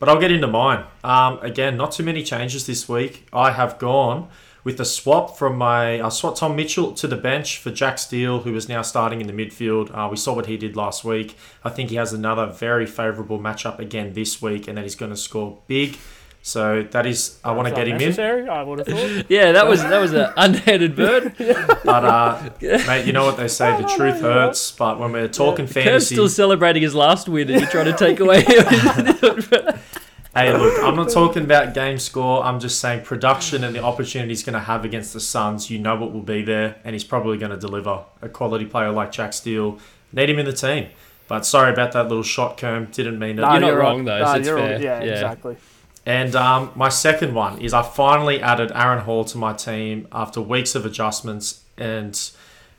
But 0.00 0.08
I'll 0.08 0.20
get 0.20 0.32
into 0.32 0.48
mine. 0.48 0.84
Um, 1.04 1.38
again, 1.40 1.76
not 1.76 1.92
too 1.92 2.02
many 2.02 2.24
changes 2.24 2.66
this 2.66 2.88
week. 2.88 3.28
I 3.32 3.52
have 3.52 3.78
gone 3.78 4.28
with 4.66 4.80
a 4.80 4.84
swap 4.84 5.38
from 5.38 5.56
my 5.56 6.02
I 6.02 6.08
swapped 6.08 6.38
Tom 6.38 6.56
Mitchell 6.56 6.92
to 6.94 7.06
the 7.06 7.14
bench 7.14 7.58
for 7.58 7.70
Jack 7.70 7.98
Steele, 7.98 8.40
who 8.40 8.52
is 8.56 8.68
now 8.68 8.82
starting 8.82 9.20
in 9.20 9.28
the 9.28 9.32
midfield. 9.32 9.96
Uh, 9.96 10.08
we 10.10 10.16
saw 10.16 10.34
what 10.34 10.46
he 10.46 10.56
did 10.56 10.74
last 10.74 11.04
week. 11.04 11.36
I 11.62 11.70
think 11.70 11.90
he 11.90 11.96
has 11.96 12.12
another 12.12 12.46
very 12.46 12.84
favourable 12.84 13.38
matchup 13.38 13.78
again 13.78 14.14
this 14.14 14.42
week, 14.42 14.66
and 14.66 14.76
that 14.76 14.82
he's 14.82 14.96
going 14.96 15.12
to 15.12 15.16
score 15.16 15.58
big. 15.68 15.96
So 16.42 16.82
that 16.90 17.06
is, 17.06 17.38
I 17.44 17.52
want 17.52 17.68
to 17.68 17.74
get 17.74 17.86
him 17.86 18.00
in. 18.00 18.48
I 18.48 18.64
would 18.64 18.80
have 18.80 18.88
thought. 18.88 19.26
Yeah, 19.28 19.52
that 19.52 19.68
was 19.68 19.82
that 19.82 19.98
was 20.00 20.12
an 20.12 20.32
unhanded 20.36 20.96
bird. 20.96 21.34
But 21.84 22.04
uh, 22.04 22.50
mate, 22.60 23.06
you 23.06 23.12
know 23.12 23.24
what 23.24 23.36
they 23.36 23.46
say: 23.46 23.80
the 23.80 23.86
truth 23.96 24.20
hurts. 24.20 24.72
But 24.72 24.98
when 24.98 25.12
we're 25.12 25.28
talking 25.28 25.66
Kurt's 25.66 25.74
fantasy, 25.74 26.14
still 26.16 26.28
celebrating 26.28 26.82
his 26.82 26.94
last 26.94 27.28
win, 27.28 27.50
and 27.50 27.60
you're 27.60 27.70
trying 27.70 27.84
to 27.84 27.96
take 27.96 28.18
away. 28.18 28.44
Hey, 30.36 30.52
look, 30.56 30.82
I'm 30.82 30.94
not 30.96 31.08
talking 31.12 31.44
about 31.44 31.72
game 31.72 31.98
score. 31.98 32.44
I'm 32.44 32.60
just 32.60 32.78
saying 32.78 33.04
production 33.04 33.64
and 33.64 33.74
the 33.74 33.82
opportunity 33.82 34.28
he's 34.32 34.42
going 34.42 34.52
to 34.52 34.60
have 34.60 34.84
against 34.84 35.14
the 35.14 35.20
Suns. 35.20 35.70
You 35.70 35.78
know 35.78 35.96
what 35.96 36.12
will 36.12 36.20
be 36.20 36.42
there, 36.42 36.76
and 36.84 36.94
he's 36.94 37.04
probably 37.04 37.38
going 37.38 37.52
to 37.52 37.56
deliver. 37.56 38.04
A 38.20 38.28
quality 38.28 38.66
player 38.66 38.90
like 38.90 39.12
Jack 39.12 39.32
Steele, 39.32 39.78
need 40.12 40.28
him 40.28 40.38
in 40.38 40.44
the 40.44 40.52
team. 40.52 40.88
But 41.26 41.46
sorry 41.46 41.72
about 41.72 41.92
that 41.92 42.08
little 42.08 42.22
shot, 42.22 42.58
Kerm. 42.58 42.92
Didn't 42.92 43.18
mean 43.18 43.38
it. 43.38 43.42
Nah, 43.42 43.52
You're 43.52 43.60
not 43.62 43.68
right. 43.70 43.76
wrong, 43.78 44.04
though, 44.04 44.18
so 44.20 44.24
Nah, 44.24 44.34
it's 44.36 44.46
you're 44.46 44.58
fair. 44.58 44.80
yeah, 44.82 45.02
Yeah. 45.02 45.12
exactly. 45.12 45.56
And 46.04 46.36
um, 46.36 46.70
my 46.76 46.88
second 46.90 47.34
one 47.34 47.58
is 47.60 47.72
I 47.72 47.82
finally 47.82 48.40
added 48.40 48.70
Aaron 48.74 49.00
Hall 49.04 49.24
to 49.24 49.38
my 49.38 49.54
team 49.54 50.06
after 50.12 50.40
weeks 50.40 50.74
of 50.74 50.84
adjustments, 50.86 51.62
and 51.78 52.30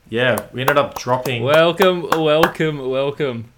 yeah, 0.08 0.46
we 0.52 0.60
ended 0.60 0.78
up 0.78 0.96
dropping. 0.98 1.42
welcome, 1.42 2.08
welcome, 2.10 2.88
welcome. 2.88 3.52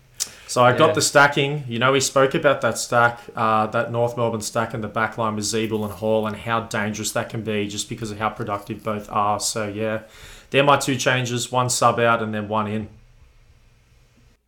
So 0.50 0.64
I 0.64 0.72
Yeah. 0.72 0.78
got 0.78 0.94
the 0.96 1.00
stacking. 1.00 1.62
You 1.68 1.78
know, 1.78 1.92
we 1.92 2.00
spoke 2.00 2.34
about 2.34 2.60
that 2.62 2.76
stack, 2.76 3.20
uh, 3.36 3.68
that 3.68 3.92
North 3.92 4.16
Melbourne 4.16 4.40
stack 4.40 4.74
in 4.74 4.80
the 4.80 4.88
back 4.88 5.16
line 5.16 5.36
with 5.36 5.44
Ziebell 5.44 5.84
and 5.84 5.92
Hall, 5.92 6.26
and 6.26 6.36
how 6.36 6.62
dangerous 6.62 7.12
that 7.12 7.28
can 7.28 7.42
be 7.42 7.68
just 7.68 7.88
because 7.88 8.10
of 8.10 8.18
how 8.18 8.30
productive 8.30 8.82
both 8.82 9.08
are. 9.12 9.38
So 9.38 9.68
yeah, 9.68 10.00
they're 10.50 10.64
my 10.64 10.76
two 10.76 10.96
changes: 10.96 11.52
one 11.52 11.70
sub 11.70 12.00
out 12.00 12.20
and 12.20 12.34
then 12.34 12.48
one 12.48 12.66
in. 12.66 12.88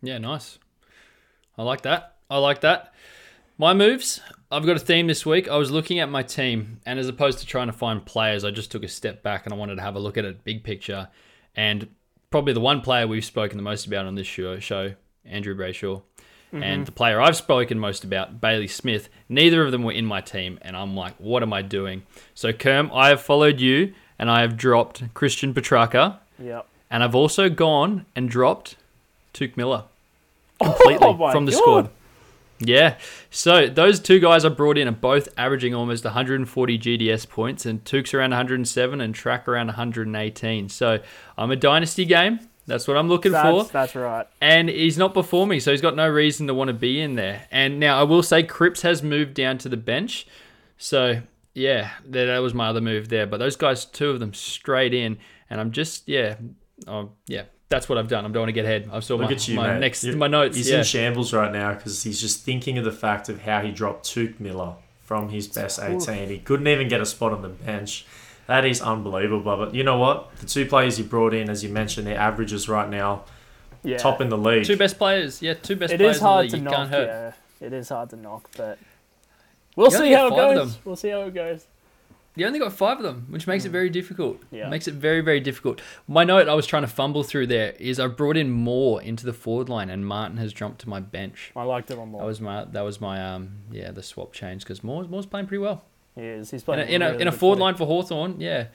Yeah, 0.02 0.18
nice. 0.18 0.58
I 1.56 1.62
like 1.62 1.82
that. 1.82 2.16
I 2.28 2.38
like 2.38 2.62
that. 2.62 2.92
My 3.56 3.72
moves. 3.72 4.20
I've 4.50 4.66
got 4.66 4.74
a 4.74 4.80
theme 4.80 5.06
this 5.06 5.24
week. 5.24 5.48
I 5.48 5.56
was 5.56 5.70
looking 5.70 6.00
at 6.00 6.10
my 6.10 6.24
team, 6.24 6.80
and 6.84 6.98
as 6.98 7.06
opposed 7.06 7.38
to 7.38 7.46
trying 7.46 7.68
to 7.68 7.72
find 7.72 8.04
players, 8.04 8.42
I 8.42 8.50
just 8.50 8.72
took 8.72 8.82
a 8.82 8.88
step 8.88 9.22
back 9.22 9.46
and 9.46 9.54
I 9.54 9.56
wanted 9.56 9.76
to 9.76 9.82
have 9.82 9.94
a 9.94 10.00
look 10.00 10.18
at 10.18 10.24
it 10.24 10.42
big 10.42 10.64
picture. 10.64 11.10
And 11.54 11.86
probably 12.32 12.54
the 12.54 12.60
one 12.60 12.80
player 12.80 13.06
we've 13.06 13.24
spoken 13.24 13.56
the 13.56 13.62
most 13.62 13.86
about 13.86 14.06
on 14.06 14.16
this 14.16 14.26
show, 14.26 14.58
show 14.58 14.94
Andrew 15.24 15.56
Brayshaw, 15.56 16.02
and 16.52 16.62
mm-hmm. 16.62 16.84
the 16.84 16.92
player 16.92 17.20
I've 17.20 17.36
spoken 17.36 17.78
most 17.78 18.04
about, 18.04 18.40
Bailey 18.40 18.68
Smith. 18.68 19.08
Neither 19.28 19.64
of 19.64 19.72
them 19.72 19.82
were 19.82 19.92
in 19.92 20.04
my 20.04 20.20
team, 20.20 20.58
and 20.62 20.76
I'm 20.76 20.94
like, 20.94 21.14
what 21.18 21.42
am 21.42 21.52
I 21.52 21.62
doing? 21.62 22.02
So, 22.34 22.52
Kerm, 22.52 22.90
I 22.92 23.08
have 23.08 23.22
followed 23.22 23.60
you, 23.60 23.94
and 24.18 24.30
I 24.30 24.42
have 24.42 24.56
dropped 24.56 25.02
Christian 25.14 25.54
Petracca, 25.54 26.18
Yep. 26.38 26.66
and 26.90 27.02
I've 27.02 27.14
also 27.14 27.48
gone 27.48 28.06
and 28.14 28.28
dropped 28.28 28.76
Touk 29.34 29.56
Miller 29.56 29.84
oh 30.60 30.66
completely 30.66 31.06
Oh 31.06 31.32
from 31.32 31.46
the 31.46 31.52
God. 31.52 31.58
squad. 31.58 31.90
Yeah. 32.64 32.96
So 33.30 33.66
those 33.66 33.98
two 33.98 34.20
guys 34.20 34.44
I 34.44 34.48
brought 34.48 34.78
in 34.78 34.86
are 34.86 34.92
both 34.92 35.28
averaging 35.36 35.74
almost 35.74 36.04
140 36.04 36.78
GDS 36.78 37.28
points, 37.28 37.66
and 37.66 37.84
Touk's 37.84 38.14
around 38.14 38.30
107 38.30 39.00
and 39.00 39.14
Track 39.14 39.48
around 39.48 39.66
118. 39.68 40.68
So 40.68 41.00
I'm 41.36 41.50
a 41.50 41.56
dynasty 41.56 42.04
game. 42.04 42.40
That's 42.66 42.86
what 42.86 42.96
I'm 42.96 43.08
looking 43.08 43.32
That's, 43.32 43.48
for. 43.48 43.64
that's 43.72 43.94
right. 43.96 44.26
And 44.40 44.68
he's 44.68 44.96
not 44.96 45.14
performing, 45.14 45.58
so 45.60 45.72
he's 45.72 45.80
got 45.80 45.96
no 45.96 46.08
reason 46.08 46.46
to 46.46 46.54
want 46.54 46.68
to 46.68 46.74
be 46.74 47.00
in 47.00 47.16
there. 47.16 47.46
And 47.50 47.80
now 47.80 47.98
I 47.98 48.04
will 48.04 48.22
say 48.22 48.42
Cripps 48.44 48.82
has 48.82 49.02
moved 49.02 49.34
down 49.34 49.58
to 49.58 49.68
the 49.68 49.76
bench. 49.76 50.26
So 50.78 51.22
yeah, 51.54 51.90
that 52.08 52.26
that 52.26 52.38
was 52.38 52.54
my 52.54 52.68
other 52.68 52.80
move 52.80 53.08
there. 53.08 53.26
But 53.26 53.38
those 53.38 53.56
guys, 53.56 53.84
two 53.84 54.10
of 54.10 54.20
them 54.20 54.32
straight 54.32 54.94
in, 54.94 55.18
and 55.50 55.60
I'm 55.60 55.72
just 55.72 56.08
yeah, 56.08 56.36
oh 56.86 57.10
yeah, 57.26 57.44
that's 57.68 57.88
what 57.88 57.98
I've 57.98 58.08
done. 58.08 58.24
I 58.24 58.28
don't 58.28 58.42
want 58.42 58.48
to 58.48 58.52
get 58.52 58.64
ahead. 58.64 58.88
I 58.92 59.00
saw 59.00 59.16
Look 59.16 59.30
my, 59.30 59.32
at 59.34 59.48
you, 59.48 59.56
my 59.56 59.72
mate. 59.74 59.80
next 59.80 60.04
You- 60.04 60.16
my 60.16 60.28
notes. 60.28 60.56
He's 60.56 60.70
yeah. 60.70 60.78
in 60.78 60.84
shambles 60.84 61.32
right 61.32 61.52
now 61.52 61.74
because 61.74 62.02
he's 62.04 62.20
just 62.20 62.44
thinking 62.44 62.78
of 62.78 62.84
the 62.84 62.92
fact 62.92 63.28
of 63.28 63.42
how 63.42 63.60
he 63.60 63.70
dropped 63.72 64.06
Touk 64.06 64.38
Miller 64.40 64.74
from 65.00 65.30
his 65.30 65.48
best 65.48 65.80
18. 65.80 66.28
He 66.28 66.38
couldn't 66.38 66.68
even 66.68 66.88
get 66.88 67.00
a 67.00 67.06
spot 67.06 67.32
on 67.32 67.42
the 67.42 67.48
bench. 67.48 68.06
That 68.52 68.66
is 68.66 68.82
unbelievable. 68.82 69.56
But 69.56 69.74
you 69.74 69.82
know 69.82 69.96
what? 69.96 70.36
The 70.36 70.46
two 70.46 70.66
players 70.66 70.98
you 70.98 71.04
brought 71.06 71.32
in, 71.32 71.48
as 71.48 71.64
you 71.64 71.70
mentioned, 71.70 72.06
their 72.06 72.18
averages 72.18 72.68
right 72.68 72.88
now 72.88 73.24
Yeah. 73.82 73.96
top 73.96 74.20
in 74.20 74.28
the 74.28 74.36
league. 74.36 74.66
Two 74.66 74.76
best 74.76 74.98
players. 74.98 75.40
Yeah, 75.40 75.54
two 75.54 75.74
best 75.76 75.94
It 75.94 75.98
players. 75.98 76.16
is 76.16 76.22
hard 76.22 76.44
in 76.46 76.50
to 76.50 76.56
the 76.58 76.62
league. 76.62 76.64
You 76.64 76.70
knock. 76.70 76.76
can't 76.76 76.90
hurt. 76.90 77.34
Yeah, 77.60 77.66
it 77.66 77.72
is 77.72 77.88
hard 77.88 78.10
to 78.10 78.16
knock, 78.16 78.50
but 78.56 78.78
we'll 79.74 79.90
You 79.90 79.96
see 79.98 80.12
how 80.12 80.26
it 80.26 80.36
goes. 80.36 80.78
We'll 80.84 80.96
see 80.96 81.08
how 81.08 81.22
it 81.22 81.32
goes. 81.34 81.66
You 82.36 82.46
only 82.46 82.58
got 82.58 82.72
five 82.74 82.98
of 82.98 83.02
them, 83.04 83.26
which 83.30 83.46
makes 83.46 83.64
it 83.64 83.70
very 83.70 83.88
difficult. 83.88 84.40
Mm. 84.40 84.44
Yeah. 84.50 84.68
Makes 84.68 84.86
it 84.88 84.94
very, 84.94 85.20
very 85.22 85.40
difficult. 85.40 85.80
My 86.06 86.22
note 86.24 86.46
I 86.48 86.54
was 86.54 86.66
trying 86.66 86.82
to 86.82 86.88
fumble 86.88 87.22
through 87.22 87.46
there 87.46 87.72
is 87.78 87.98
I 87.98 88.06
brought 88.06 88.36
in 88.36 88.50
Moore 88.50 89.00
into 89.02 89.24
the 89.24 89.32
forward 89.34 89.68
line 89.70 89.88
and 89.88 90.06
Martin 90.06 90.36
has 90.38 90.52
jumped 90.52 90.80
to 90.82 90.88
my 90.90 91.00
bench. 91.00 91.52
I 91.56 91.62
liked 91.64 91.90
it 91.90 91.98
on 91.98 92.12
That 92.12 92.24
was 92.24 92.40
my 92.40 92.64
that 92.66 92.82
was 92.82 93.00
my 93.00 93.16
um 93.34 93.50
yeah 93.70 93.90
the 93.92 94.02
swap 94.02 94.32
change 94.34 94.62
because 94.62 94.82
Moore's 94.84 95.08
Moore's 95.08 95.26
playing 95.26 95.46
pretty 95.46 95.62
well 95.62 95.84
He 96.14 96.22
is. 96.22 96.50
He's 96.50 96.62
in 96.62 96.64
playing 96.64 96.88
a 96.88 96.92
in 96.92 97.02
a, 97.02 97.10
really 97.10 97.22
in 97.22 97.28
a 97.28 97.32
forward 97.32 97.56
footy. 97.56 97.62
line 97.62 97.74
for 97.76 97.86
Hawthorn 97.86 98.40
yeah. 98.40 98.66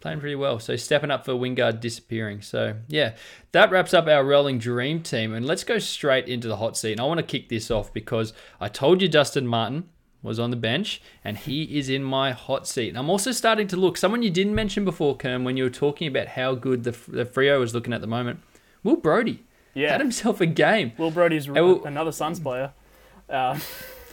Playing 0.00 0.20
pretty 0.20 0.34
well. 0.36 0.58
So 0.58 0.76
stepping 0.76 1.10
up 1.10 1.24
for 1.24 1.32
Wingard 1.32 1.80
disappearing. 1.80 2.42
So 2.42 2.74
yeah. 2.86 3.14
That 3.52 3.70
wraps 3.70 3.94
up 3.94 4.06
our 4.06 4.22
rolling 4.24 4.58
dream 4.58 5.02
team. 5.02 5.32
And 5.34 5.46
let's 5.46 5.64
go 5.64 5.78
straight 5.78 6.28
into 6.28 6.48
the 6.48 6.56
hot 6.58 6.76
seat. 6.76 6.92
And 6.92 7.00
I 7.00 7.04
want 7.04 7.18
to 7.18 7.24
kick 7.26 7.48
this 7.48 7.70
off 7.70 7.92
because 7.92 8.32
I 8.60 8.68
told 8.68 9.00
you 9.02 9.08
Dustin 9.08 9.46
Martin 9.46 9.88
was 10.22 10.38
on 10.38 10.50
the 10.50 10.56
bench 10.56 11.00
and 11.24 11.36
he 11.38 11.78
is 11.78 11.88
in 11.88 12.02
my 12.04 12.32
hot 12.32 12.66
seat. 12.68 12.90
And 12.90 12.98
I'm 12.98 13.08
also 13.08 13.32
starting 13.32 13.66
to 13.68 13.76
look. 13.76 13.96
Someone 13.96 14.22
you 14.22 14.30
didn't 14.30 14.54
mention 14.54 14.84
before 14.84 15.16
Kerm 15.16 15.44
when 15.44 15.56
you 15.56 15.64
were 15.64 15.70
talking 15.70 16.08
about 16.08 16.28
how 16.28 16.54
good 16.54 16.84
the 16.84 16.90
the 17.08 17.24
Freo 17.24 17.62
is 17.62 17.74
looking 17.74 17.92
at 17.94 18.00
the 18.02 18.06
moment. 18.06 18.40
Will 18.84 18.96
Brodie 18.96 19.44
Yeah. 19.74 19.92
had 19.92 20.00
himself 20.02 20.40
a 20.42 20.46
game. 20.46 20.92
Will 20.98 21.10
Brodie's 21.10 21.48
will- 21.48 21.84
another 21.84 22.12
Suns 22.12 22.38
player. 22.38 22.72
Uh, 23.30 23.58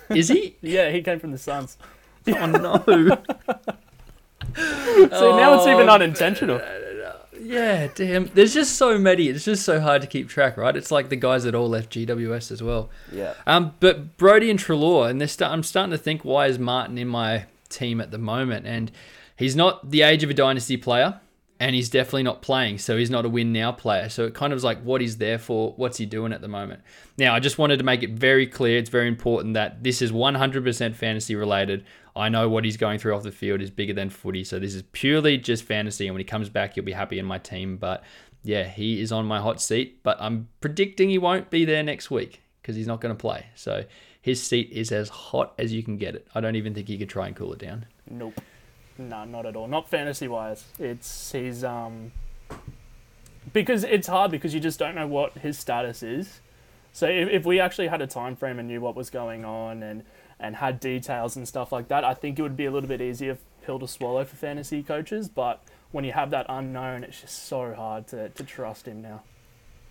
is 0.10 0.30
he? 0.30 0.56
Yeah, 0.62 0.90
he 0.92 1.02
came 1.02 1.20
from 1.20 1.32
the 1.32 1.38
Suns. 1.38 1.78
Oh 2.28 2.46
no 2.46 2.84
So 4.56 5.38
now 5.38 5.56
it's 5.56 5.68
even 5.68 5.90
Oh, 5.90 5.94
unintentional. 5.94 6.62
Yeah, 7.40 7.88
damn. 7.94 8.28
There's 8.34 8.54
just 8.54 8.78
so 8.78 8.98
many. 8.98 9.28
It's 9.28 9.44
just 9.44 9.64
so 9.64 9.82
hard 9.82 10.02
to 10.02 10.08
keep 10.08 10.30
track, 10.30 10.56
right? 10.58 10.76
It's 10.76 10.92
like 10.92 11.10
the 11.10 11.16
guys 11.16 11.44
that 11.44 11.54
all 11.54 11.68
left 11.68 11.92
GWS 11.92 12.52
as 12.52 12.64
well. 12.64 12.90
Yeah. 13.12 13.34
Um, 13.46 13.74
but 13.80 14.18
Brodie 14.18 14.50
and 14.50 14.60
Trelaw, 14.60 15.10
and 15.10 15.22
I'm 15.22 15.64
starting 15.64 15.92
to 15.92 15.98
think, 15.98 16.24
why 16.24 16.48
is 16.48 16.58
Martin 16.58 16.98
in 16.98 17.08
my 17.08 17.46
team 17.70 18.00
at 18.00 18.12
the 18.12 18.18
moment? 18.18 18.66
And 18.66 18.92
he's 19.36 19.56
not 19.56 19.92
the 19.92 20.04
age 20.04 20.24
of 20.24 20.30
a 20.30 20.34
dynasty 20.34 20.78
player, 20.78 21.20
and 21.60 21.76
he's 21.76 21.90
definitely 21.90 22.24
not 22.24 22.42
playing, 22.42 22.78
so 22.78 22.98
he's 22.98 23.10
not 23.10 23.26
a 23.26 23.30
win 23.30 23.52
now 23.52 23.72
player. 23.72 24.10
So 24.10 24.26
it 24.26 24.34
kind 24.34 24.54
of 24.54 24.58
is 24.58 24.64
like 24.64 24.82
what 24.82 25.02
he's 25.02 25.18
there 25.18 25.38
for, 25.38 25.74
what's 25.76 25.98
he 25.98 26.06
doing 26.06 26.34
at 26.34 26.42
the 26.42 26.48
moment. 26.48 26.82
Now, 27.18 27.36
I 27.36 27.40
just 27.40 27.58
wanted 27.58 27.78
to 27.78 27.84
make 27.84 28.04
it 28.04 28.12
very 28.12 28.48
clear, 28.48 28.78
it's 28.78 28.90
very 28.90 29.08
important 29.08 29.54
that 29.54 29.84
this 29.84 30.02
is 30.02 30.12
100% 30.12 30.96
fantasy 30.96 31.36
related. 31.36 31.86
I 32.16 32.30
know 32.30 32.48
what 32.48 32.64
he's 32.64 32.78
going 32.78 33.00
through 33.00 33.16
off 33.16 33.24
the 33.24 33.32
field 33.32 33.62
is 33.62 33.72
bigger 33.72 33.94
than 33.94 34.10
footy, 34.10 34.44
so 34.44 34.60
this 34.60 34.76
is 34.76 34.84
purely 34.92 35.38
just 35.38 35.64
fantasy. 35.64 36.08
And 36.08 36.14
when 36.14 36.20
he 36.20 36.26
comes 36.26 36.50
back, 36.50 36.76
he'll 36.76 36.84
be 36.84 36.92
happy 36.92 37.18
in 37.18 37.26
my 37.26 37.40
team. 37.40 37.78
But 37.78 38.04
yeah, 38.44 38.68
he 38.68 39.02
is 39.02 39.12
on 39.12 39.26
my 39.26 39.40
hot 39.40 39.62
seat, 39.62 40.04
but 40.04 40.18
I'm 40.20 40.50
predicting 40.62 41.10
he 41.10 41.18
won't 41.18 41.50
be 41.50 41.66
there 41.66 41.82
next 41.82 42.12
week 42.12 42.42
because 42.62 42.76
he's 42.76 42.88
not 42.88 43.02
going 43.02 43.16
to 43.16 43.20
play. 43.20 43.48
So 43.56 43.86
his 44.22 44.42
seat 44.42 44.70
is 44.72 44.92
as 44.92 45.10
hot 45.10 45.54
as 45.58 45.74
you 45.74 45.84
can 45.84 45.98
get 45.98 46.16
it. 46.16 46.28
I 46.36 46.42
don't 46.42 46.56
even 46.56 46.74
think 46.74 46.88
he 46.88 46.98
could 46.98 47.10
try 47.10 47.28
and 47.28 47.36
cool 47.36 47.54
it 47.54 47.60
down. 47.60 47.86
Nope. 48.10 48.40
No, 48.98 49.26
not 49.26 49.46
at 49.46 49.56
all. 49.56 49.68
Not 49.68 49.90
fantasy 49.90 50.28
wise. 50.28 50.66
It's 50.80 51.32
his 51.32 51.64
um 51.64 52.12
because 53.52 53.84
it's 53.84 54.08
hard 54.08 54.32
because 54.32 54.54
you 54.54 54.60
just 54.60 54.80
don't 54.80 54.96
know 54.96 55.08
what 55.08 55.34
his 55.34 55.58
status 55.58 56.04
is. 56.04 56.42
So 56.94 57.08
if, 57.08 57.30
if 57.30 57.46
we 57.46 57.60
actually 57.60 57.88
had 57.88 58.02
a 58.02 58.08
time 58.08 58.36
frame 58.36 58.60
and 58.60 58.68
knew 58.68 58.80
what 58.80 58.96
was 58.96 59.10
going 59.10 59.44
on 59.44 59.84
and 59.84 60.04
and 60.44 60.58
had 60.58 60.80
details 60.80 61.36
and 61.36 61.48
stuff 61.48 61.72
like 61.72 61.88
that, 61.88 62.04
I 62.04 62.14
think 62.14 62.38
it 62.38 62.42
would 62.44 62.58
be 62.58 62.66
a 62.66 62.72
little 62.72 62.90
bit 62.90 63.02
easier 63.02 63.38
pill 63.66 63.80
to 63.80 63.88
swallow 63.88 64.24
for 64.26 64.36
fantasy 64.36 64.84
coaches. 64.84 65.30
But 65.30 65.64
when 65.92 66.04
you 66.04 66.12
have 66.12 66.30
that 66.32 66.46
unknown, 66.50 67.04
it's 67.04 67.22
just 67.22 67.48
so 67.48 67.74
hard 67.74 68.08
to, 68.08 68.30
to 68.30 68.44
trust 68.44 68.88
him 68.88 69.02
now. 69.02 69.24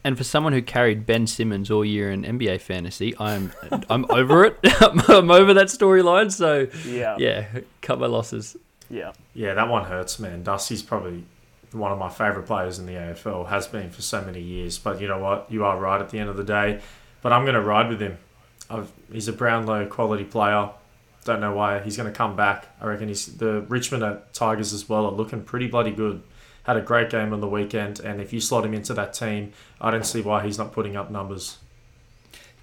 And 0.05 0.19
for 0.19 0.25
someone 0.25 0.53
who 0.53 0.62
carried 0.62 1.07
Ben 1.07 1.27
Simmons 1.27 1.71
all 1.71 1.85
year 1.85 2.11
in 2.11 2.23
NBA 2.25 2.61
fantasy, 2.61 3.15
I'm 3.19 3.53
I'm 3.88 4.05
over 4.11 4.45
it. 4.45 4.59
I'm 5.09 5.31
over 5.31 5.55
that 5.55 5.69
storyline. 5.69 6.31
So 6.33 6.67
Yeah. 6.85 7.17
yeah, 7.19 7.47
cut 7.81 8.01
my 8.01 8.07
losses. 8.07 8.57
Yeah. 8.91 9.12
Yeah, 9.33 9.55
that 9.55 9.69
one 9.69 9.85
hurts, 9.85 10.19
man. 10.19 10.43
Dusty's 10.43 10.83
probably 10.83 11.25
one 11.71 11.93
of 11.93 11.99
my 11.99 12.11
favourite 12.11 12.47
players 12.47 12.79
in 12.79 12.85
the 12.87 12.93
AFL, 12.95 13.49
has 13.49 13.67
been 13.67 13.88
for 13.91 14.03
so 14.03 14.21
many 14.23 14.41
years. 14.41 14.77
But 14.77 15.01
you 15.01 15.07
know 15.09 15.19
what? 15.19 15.47
You 15.51 15.65
are 15.65 15.79
right 15.79 16.01
at 16.01 16.11
the 16.11 16.19
end 16.19 16.29
of 16.29 16.37
the 16.37 16.45
day. 16.45 16.81
But 17.23 17.33
I'm 17.33 17.45
going 17.45 17.55
to 17.55 17.62
ride 17.62 17.88
with 17.88 18.01
him. 18.03 18.19
I've, 18.70 18.90
he's 19.12 19.29
a 19.29 19.33
Brownlow 19.33 19.87
quality 19.87 20.25
player. 20.25 20.70
Don't 21.25 21.40
know 21.40 21.53
why 21.53 21.81
he's 21.81 21.96
going 21.96 22.11
to 22.11 22.16
come 22.16 22.35
back. 22.35 22.68
I 22.81 22.87
reckon 22.87 23.09
he's 23.09 23.27
the 23.37 23.61
Richmond 23.62 24.03
at 24.03 24.35
Tigers 24.35 24.72
as 24.72 24.88
well 24.88 25.07
are 25.07 25.12
looking 25.12 25.42
pretty 25.42 25.68
bloody 25.68 25.92
good. 25.92 26.22
Had 26.64 26.77
a 26.77 26.81
great 26.81 27.11
game 27.11 27.33
on 27.33 27.40
the 27.40 27.48
weekend, 27.48 28.01
and 28.01 28.20
if 28.20 28.33
you 28.33 28.40
slot 28.40 28.64
him 28.64 28.72
into 28.72 28.94
that 28.94 29.14
team, 29.14 29.53
I 29.81 29.90
don't 29.90 30.07
see 30.07 30.20
why 30.20 30.44
he's 30.44 30.59
not 30.59 30.72
putting 30.72 30.96
up 30.96 31.11
numbers. 31.11 31.59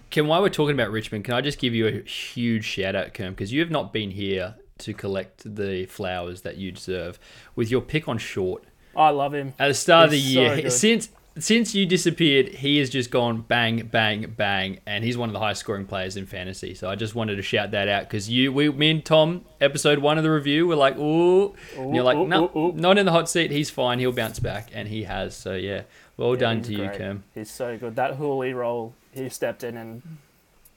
Can 0.09 0.27
while 0.27 0.41
we're 0.41 0.49
talking 0.49 0.73
about 0.73 0.89
Richmond, 0.89 1.25
can 1.25 1.35
I 1.35 1.41
just 1.41 1.59
give 1.59 1.75
you 1.75 1.87
a 1.87 2.09
huge 2.09 2.65
shout 2.65 2.95
out, 2.95 3.13
Kerm, 3.13 3.31
because 3.31 3.53
you 3.53 3.59
have 3.59 3.69
not 3.69 3.93
been 3.93 4.11
here 4.11 4.55
to 4.79 4.93
collect 4.93 5.55
the 5.55 5.85
flowers 5.85 6.41
that 6.41 6.57
you 6.57 6.71
deserve 6.71 7.19
with 7.55 7.69
your 7.69 7.81
pick 7.81 8.07
on 8.07 8.17
short. 8.17 8.63
I 8.95 9.09
love 9.09 9.33
him. 9.33 9.53
At 9.59 9.67
the 9.67 9.73
start 9.73 10.05
of 10.05 10.11
the 10.11 10.19
He's 10.19 10.33
so 10.33 10.55
year, 10.55 10.69
since 10.69 11.09
since 11.39 11.75
you 11.75 11.85
disappeared, 11.85 12.49
he 12.49 12.77
has 12.77 12.89
just 12.89 13.11
gone 13.11 13.41
bang, 13.41 13.87
bang, 13.87 14.33
bang, 14.35 14.79
and 14.85 15.03
he's 15.03 15.17
one 15.17 15.29
of 15.29 15.33
the 15.33 15.39
highest 15.39 15.61
scoring 15.61 15.85
players 15.85 16.17
in 16.17 16.25
fantasy. 16.25 16.73
So 16.73 16.89
I 16.89 16.95
just 16.95 17.15
wanted 17.15 17.35
to 17.35 17.41
shout 17.41 17.71
that 17.71 17.87
out 17.87 18.03
because 18.03 18.29
you, 18.29 18.51
we, 18.51 18.69
me 18.69 18.91
and 18.91 19.05
Tom, 19.05 19.45
episode 19.61 19.99
one 19.99 20.17
of 20.17 20.23
the 20.23 20.31
review, 20.31 20.67
we're 20.67 20.75
like, 20.75 20.97
ooh, 20.97 21.53
and 21.77 21.95
you're 21.95 22.03
like, 22.03 22.17
no, 22.17 22.51
ooh. 22.55 22.73
not 22.73 22.97
in 22.97 23.05
the 23.05 23.11
hot 23.11 23.29
seat. 23.29 23.51
He's 23.51 23.69
fine. 23.69 23.99
He'll 23.99 24.11
bounce 24.11 24.39
back, 24.39 24.69
and 24.73 24.87
he 24.87 25.03
has. 25.03 25.35
So 25.35 25.55
yeah, 25.55 25.83
well 26.17 26.33
Yeah, 26.33 26.39
done 26.39 26.61
to 26.63 26.71
you, 26.71 26.87
great. 26.87 26.99
Kerm. 26.99 27.21
He's 27.33 27.51
so 27.51 27.77
good. 27.77 27.95
That 27.95 28.17
Houli 28.17 28.53
role, 28.53 28.93
he 29.11 29.29
stepped 29.29 29.63
in 29.63 29.77
and 29.77 30.01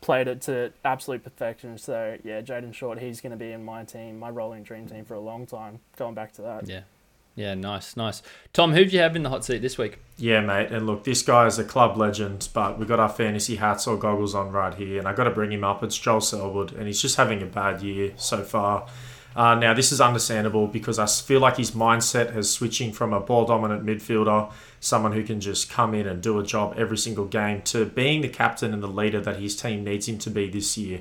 played 0.00 0.28
it 0.28 0.42
to 0.42 0.72
absolute 0.84 1.24
perfection. 1.24 1.78
So 1.78 2.18
yeah, 2.24 2.42
Jayden 2.42 2.74
Short, 2.74 2.98
he's 2.98 3.20
going 3.20 3.30
to 3.30 3.36
be 3.36 3.52
in 3.52 3.64
my 3.64 3.84
team, 3.84 4.18
my 4.18 4.28
rolling 4.28 4.62
dream 4.62 4.86
team 4.86 5.04
for 5.04 5.14
a 5.14 5.20
long 5.20 5.46
time. 5.46 5.80
Going 5.96 6.14
back 6.14 6.32
to 6.34 6.42
that. 6.42 6.68
Yeah, 6.68 6.82
yeah, 7.34 7.54
nice, 7.54 7.96
nice. 7.96 8.22
Tom, 8.52 8.72
who 8.72 8.84
do 8.84 8.90
you 8.90 9.00
have 9.00 9.16
in 9.16 9.22
the 9.22 9.30
hot 9.30 9.44
seat 9.44 9.62
this 9.62 9.78
week? 9.78 9.98
Yeah, 10.18 10.40
mate. 10.40 10.70
And 10.70 10.86
look, 10.86 11.04
this 11.04 11.22
guy 11.22 11.46
is 11.46 11.58
a 11.58 11.64
club 11.64 11.96
legend, 11.96 12.48
but 12.52 12.78
we've 12.78 12.88
got 12.88 13.00
our 13.00 13.08
fantasy 13.08 13.56
hats 13.56 13.86
or 13.86 13.96
goggles 13.96 14.34
on 14.34 14.52
right 14.52 14.74
here, 14.74 14.98
and 14.98 15.08
i 15.08 15.14
got 15.14 15.24
to 15.24 15.30
bring 15.30 15.50
him 15.50 15.64
up. 15.64 15.82
It's 15.82 15.96
Joel 15.96 16.20
Selwood, 16.20 16.72
and 16.72 16.86
he's 16.86 17.00
just 17.00 17.16
having 17.16 17.42
a 17.42 17.46
bad 17.46 17.82
year 17.82 18.12
so 18.16 18.42
far. 18.42 18.86
Uh, 19.34 19.54
now, 19.54 19.72
this 19.72 19.92
is 19.92 20.00
understandable 20.00 20.66
because 20.66 20.98
I 20.98 21.06
feel 21.06 21.40
like 21.40 21.56
his 21.56 21.70
mindset 21.70 22.34
has 22.34 22.50
switching 22.50 22.92
from 22.92 23.14
a 23.14 23.20
ball 23.20 23.46
dominant 23.46 23.84
midfielder, 23.84 24.52
someone 24.80 25.12
who 25.12 25.24
can 25.24 25.40
just 25.40 25.70
come 25.70 25.94
in 25.94 26.06
and 26.06 26.22
do 26.22 26.38
a 26.38 26.44
job 26.44 26.74
every 26.76 26.98
single 26.98 27.24
game, 27.24 27.62
to 27.62 27.86
being 27.86 28.20
the 28.20 28.28
captain 28.28 28.74
and 28.74 28.82
the 28.82 28.88
leader 28.88 29.20
that 29.20 29.36
his 29.36 29.56
team 29.56 29.84
needs 29.84 30.06
him 30.06 30.18
to 30.18 30.30
be 30.30 30.50
this 30.50 30.76
year. 30.76 31.00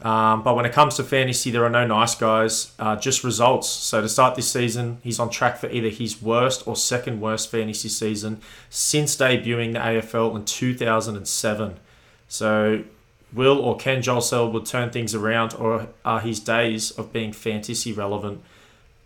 Um, 0.00 0.44
but 0.44 0.54
when 0.54 0.64
it 0.64 0.72
comes 0.72 0.94
to 0.96 1.02
fantasy, 1.02 1.50
there 1.50 1.64
are 1.64 1.70
no 1.70 1.84
nice 1.86 2.14
guys, 2.14 2.72
uh, 2.78 2.94
just 2.94 3.24
results. 3.24 3.68
So 3.68 4.00
to 4.00 4.08
start 4.08 4.36
this 4.36 4.50
season, 4.50 4.98
he's 5.02 5.18
on 5.18 5.28
track 5.28 5.56
for 5.58 5.68
either 5.70 5.88
his 5.88 6.22
worst 6.22 6.66
or 6.68 6.76
second 6.76 7.20
worst 7.20 7.50
fantasy 7.50 7.88
season 7.88 8.40
since 8.70 9.16
debuting 9.16 9.72
the 9.72 9.80
AFL 9.80 10.36
in 10.36 10.44
2007. 10.44 11.80
So 12.28 12.84
will 13.32 13.58
or 13.58 13.76
can 13.76 14.00
Joel 14.02 14.20
Selwood 14.20 14.66
turn 14.66 14.90
things 14.90 15.14
around, 15.14 15.54
or 15.54 15.88
are 16.04 16.20
his 16.20 16.40
days 16.40 16.90
of 16.92 17.12
being 17.12 17.32
fantasy 17.32 17.92
relevant 17.92 18.42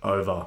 over? 0.03 0.47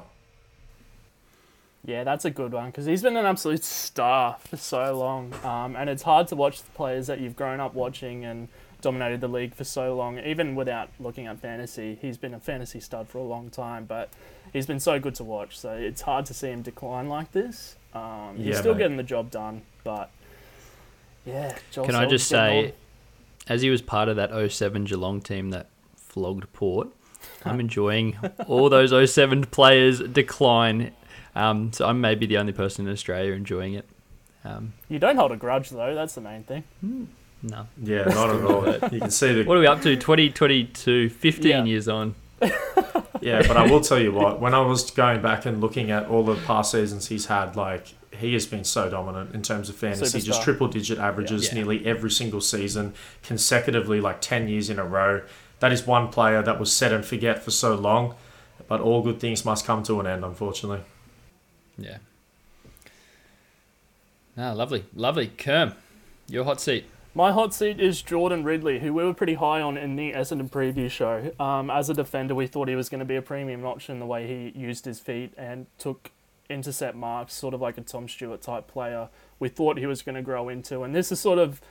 Yeah, 1.84 2.02
that's 2.02 2.24
a 2.24 2.30
good 2.30 2.52
one 2.52 2.66
because 2.66 2.86
he's 2.86 3.02
been 3.02 3.16
an 3.16 3.26
absolute 3.26 3.64
star 3.64 4.38
for 4.40 4.56
so 4.56 4.96
long, 4.98 5.32
um, 5.44 5.76
and 5.76 5.88
it's 5.88 6.02
hard 6.02 6.28
to 6.28 6.36
watch 6.36 6.62
the 6.62 6.70
players 6.72 7.06
that 7.06 7.20
you've 7.20 7.36
grown 7.36 7.60
up 7.60 7.74
watching 7.74 8.24
and 8.24 8.48
dominated 8.86 9.20
the 9.20 9.26
league 9.28 9.52
for 9.52 9.64
so 9.64 9.96
long. 9.96 10.20
Even 10.20 10.54
without 10.54 10.90
looking 11.00 11.26
at 11.26 11.40
fantasy, 11.40 11.98
he's 12.00 12.16
been 12.16 12.32
a 12.32 12.38
fantasy 12.38 12.78
stud 12.78 13.08
for 13.08 13.18
a 13.18 13.22
long 13.24 13.50
time, 13.50 13.84
but 13.84 14.10
he's 14.52 14.64
been 14.64 14.78
so 14.78 15.00
good 15.00 15.16
to 15.16 15.24
watch. 15.24 15.58
So 15.58 15.72
it's 15.72 16.02
hard 16.02 16.24
to 16.26 16.34
see 16.34 16.50
him 16.50 16.62
decline 16.62 17.08
like 17.08 17.32
this. 17.32 17.74
Um, 17.94 18.34
he's 18.36 18.46
Yeah, 18.46 18.60
still 18.60 18.74
mate. 18.74 18.78
getting 18.82 18.96
the 18.96 19.02
job 19.02 19.32
done, 19.32 19.62
but 19.82 20.10
yeah. 21.24 21.58
Joel 21.72 21.86
Can 21.86 21.96
I 21.96 22.06
just 22.06 22.28
say, 22.28 22.74
as 23.48 23.60
he 23.62 23.70
was 23.70 23.82
part 23.82 24.08
of 24.08 24.14
that 24.16 24.30
07 24.52 24.84
Geelong 24.84 25.20
team 25.20 25.50
that 25.50 25.66
flogged 25.96 26.52
Port, 26.52 26.86
I'm 27.44 27.58
enjoying 27.58 28.16
all 28.46 28.68
those 28.68 28.92
07 29.12 29.46
players 29.46 29.98
decline. 30.00 30.92
Um, 31.34 31.72
so 31.72 31.88
I'm 31.88 32.00
maybe 32.00 32.26
the 32.26 32.38
only 32.38 32.52
person 32.52 32.86
in 32.86 32.92
Australia 32.92 33.32
enjoying 33.32 33.74
it. 33.74 33.88
Um, 34.44 34.74
you 34.88 35.00
don't 35.00 35.16
hold 35.16 35.32
a 35.32 35.36
grudge 35.36 35.70
though. 35.70 35.92
That's 35.92 36.14
the 36.14 36.20
main 36.20 36.44
thing. 36.44 36.62
No. 37.42 37.66
Yeah, 37.82 38.04
not 38.04 38.30
at 38.30 38.44
all. 38.44 38.66
You 38.92 39.00
can 39.00 39.10
see 39.10 39.32
the 39.34 39.44
What 39.44 39.56
are 39.56 39.60
we 39.60 39.66
up 39.66 39.82
to? 39.82 39.94
2022, 39.96 41.10
15 41.10 41.50
Yeah. 41.50 41.64
years 41.64 41.88
on. 41.88 42.14
Yeah, 43.22 43.42
but 43.48 43.56
I 43.56 43.68
will 43.68 43.80
tell 43.80 43.98
you 43.98 44.12
what, 44.12 44.40
when 44.40 44.52
I 44.54 44.60
was 44.60 44.90
going 44.90 45.22
back 45.22 45.46
and 45.46 45.58
looking 45.60 45.90
at 45.90 46.06
all 46.06 46.22
the 46.22 46.34
past 46.42 46.70
seasons 46.72 47.08
he's 47.08 47.26
had, 47.26 47.56
like 47.56 47.94
he 48.14 48.34
has 48.34 48.44
been 48.46 48.62
so 48.62 48.90
dominant 48.90 49.34
in 49.34 49.40
terms 49.42 49.70
of 49.70 49.74
fantasy, 49.74 50.18
Superstar. 50.20 50.24
just 50.24 50.42
triple 50.42 50.68
digit 50.68 50.98
averages 50.98 51.46
Yeah. 51.48 51.54
nearly 51.54 51.86
every 51.86 52.10
single 52.10 52.42
season, 52.42 52.92
consecutively, 53.22 54.00
like 54.02 54.20
10 54.20 54.48
years 54.48 54.68
in 54.68 54.78
a 54.78 54.84
row. 54.84 55.22
That 55.60 55.72
is 55.72 55.86
one 55.86 56.08
player 56.08 56.42
that 56.42 56.60
was 56.60 56.70
set 56.72 56.92
and 56.92 57.04
forget 57.06 57.42
for 57.42 57.50
so 57.50 57.74
long, 57.74 58.14
but 58.68 58.80
all 58.82 59.02
good 59.02 59.18
things 59.18 59.44
must 59.46 59.64
come 59.64 59.82
to 59.84 59.98
an 60.00 60.06
end, 60.06 60.22
unfortunately. 60.22 60.82
Yeah. 61.78 61.98
Ah, 64.36 64.52
lovely, 64.52 64.84
lovely. 64.94 65.28
Kerm, 65.28 65.74
your 66.28 66.44
hot 66.44 66.60
seat. 66.60 66.84
My 67.16 67.32
hot 67.32 67.54
seat 67.54 67.80
is 67.80 68.02
Jordan 68.02 68.44
Ridley, 68.44 68.80
who 68.80 68.92
we 68.92 69.02
were 69.02 69.14
pretty 69.14 69.32
high 69.32 69.62
on 69.62 69.78
in 69.78 69.96
the 69.96 70.12
Essendon 70.12 70.50
preview 70.50 70.90
show. 70.90 71.32
Um, 71.40 71.70
as 71.70 71.88
a 71.88 71.94
defender, 71.94 72.34
we 72.34 72.46
thought 72.46 72.68
he 72.68 72.76
was 72.76 72.90
going 72.90 72.98
to 72.98 73.06
be 73.06 73.16
a 73.16 73.22
premium 73.22 73.64
option 73.64 74.00
the 74.00 74.04
way 74.04 74.26
he 74.26 74.52
used 74.54 74.84
his 74.84 75.00
feet 75.00 75.32
and 75.38 75.64
took 75.78 76.10
intercept 76.50 76.94
marks, 76.94 77.32
sort 77.32 77.54
of 77.54 77.62
like 77.62 77.78
a 77.78 77.80
Tom 77.80 78.06
Stewart 78.06 78.42
type 78.42 78.68
player. 78.68 79.08
We 79.38 79.48
thought 79.48 79.78
he 79.78 79.86
was 79.86 80.02
going 80.02 80.16
to 80.16 80.20
grow 80.20 80.50
into, 80.50 80.82
and 80.82 80.94
this 80.94 81.10
is 81.10 81.18
sort 81.18 81.38
of 81.38 81.62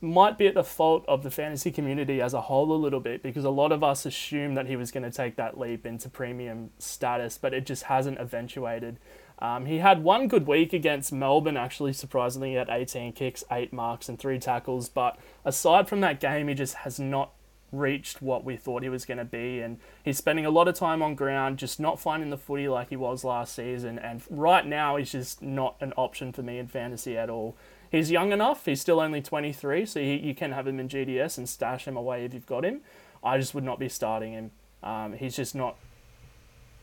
might 0.00 0.36
be 0.36 0.48
at 0.48 0.54
the 0.54 0.64
fault 0.64 1.04
of 1.06 1.22
the 1.22 1.30
fantasy 1.30 1.70
community 1.70 2.20
as 2.20 2.34
a 2.34 2.40
whole 2.40 2.72
a 2.72 2.74
little 2.74 2.98
bit 2.98 3.22
because 3.22 3.44
a 3.44 3.50
lot 3.50 3.70
of 3.70 3.84
us 3.84 4.04
assumed 4.04 4.56
that 4.56 4.66
he 4.66 4.74
was 4.74 4.90
going 4.90 5.04
to 5.04 5.16
take 5.16 5.36
that 5.36 5.56
leap 5.60 5.86
into 5.86 6.08
premium 6.08 6.70
status, 6.80 7.38
but 7.38 7.54
it 7.54 7.64
just 7.64 7.84
hasn't 7.84 8.18
eventuated. 8.18 8.98
Um, 9.38 9.66
he 9.66 9.78
had 9.78 10.02
one 10.02 10.28
good 10.28 10.46
week 10.46 10.72
against 10.72 11.12
Melbourne, 11.12 11.56
actually, 11.56 11.92
surprisingly. 11.92 12.56
at 12.56 12.70
18 12.70 13.12
kicks, 13.12 13.44
8 13.50 13.72
marks, 13.72 14.08
and 14.08 14.18
3 14.18 14.38
tackles. 14.38 14.88
But 14.88 15.18
aside 15.44 15.88
from 15.88 16.00
that 16.00 16.20
game, 16.20 16.48
he 16.48 16.54
just 16.54 16.74
has 16.76 16.98
not 16.98 17.32
reached 17.72 18.22
what 18.22 18.44
we 18.44 18.56
thought 18.56 18.82
he 18.82 18.88
was 18.88 19.04
going 19.04 19.18
to 19.18 19.24
be. 19.24 19.60
And 19.60 19.78
he's 20.02 20.16
spending 20.16 20.46
a 20.46 20.50
lot 20.50 20.68
of 20.68 20.74
time 20.74 21.02
on 21.02 21.14
ground, 21.14 21.58
just 21.58 21.78
not 21.78 22.00
finding 22.00 22.30
the 22.30 22.38
footy 22.38 22.68
like 22.68 22.88
he 22.88 22.96
was 22.96 23.24
last 23.24 23.54
season. 23.54 23.98
And 23.98 24.22
right 24.30 24.66
now, 24.66 24.96
he's 24.96 25.12
just 25.12 25.42
not 25.42 25.76
an 25.80 25.92
option 25.96 26.32
for 26.32 26.42
me 26.42 26.58
in 26.58 26.68
fantasy 26.68 27.18
at 27.18 27.28
all. 27.28 27.56
He's 27.90 28.10
young 28.10 28.32
enough, 28.32 28.64
he's 28.64 28.80
still 28.80 29.00
only 29.00 29.22
23, 29.22 29.86
so 29.86 30.00
he, 30.00 30.16
you 30.16 30.34
can 30.34 30.52
have 30.52 30.66
him 30.66 30.80
in 30.80 30.88
GDS 30.88 31.38
and 31.38 31.48
stash 31.48 31.86
him 31.86 31.96
away 31.96 32.24
if 32.24 32.34
you've 32.34 32.46
got 32.46 32.64
him. 32.64 32.80
I 33.22 33.38
just 33.38 33.54
would 33.54 33.64
not 33.64 33.78
be 33.78 33.88
starting 33.88 34.32
him. 34.32 34.50
Um, 34.82 35.12
he's 35.12 35.36
just 35.36 35.54
not 35.54 35.76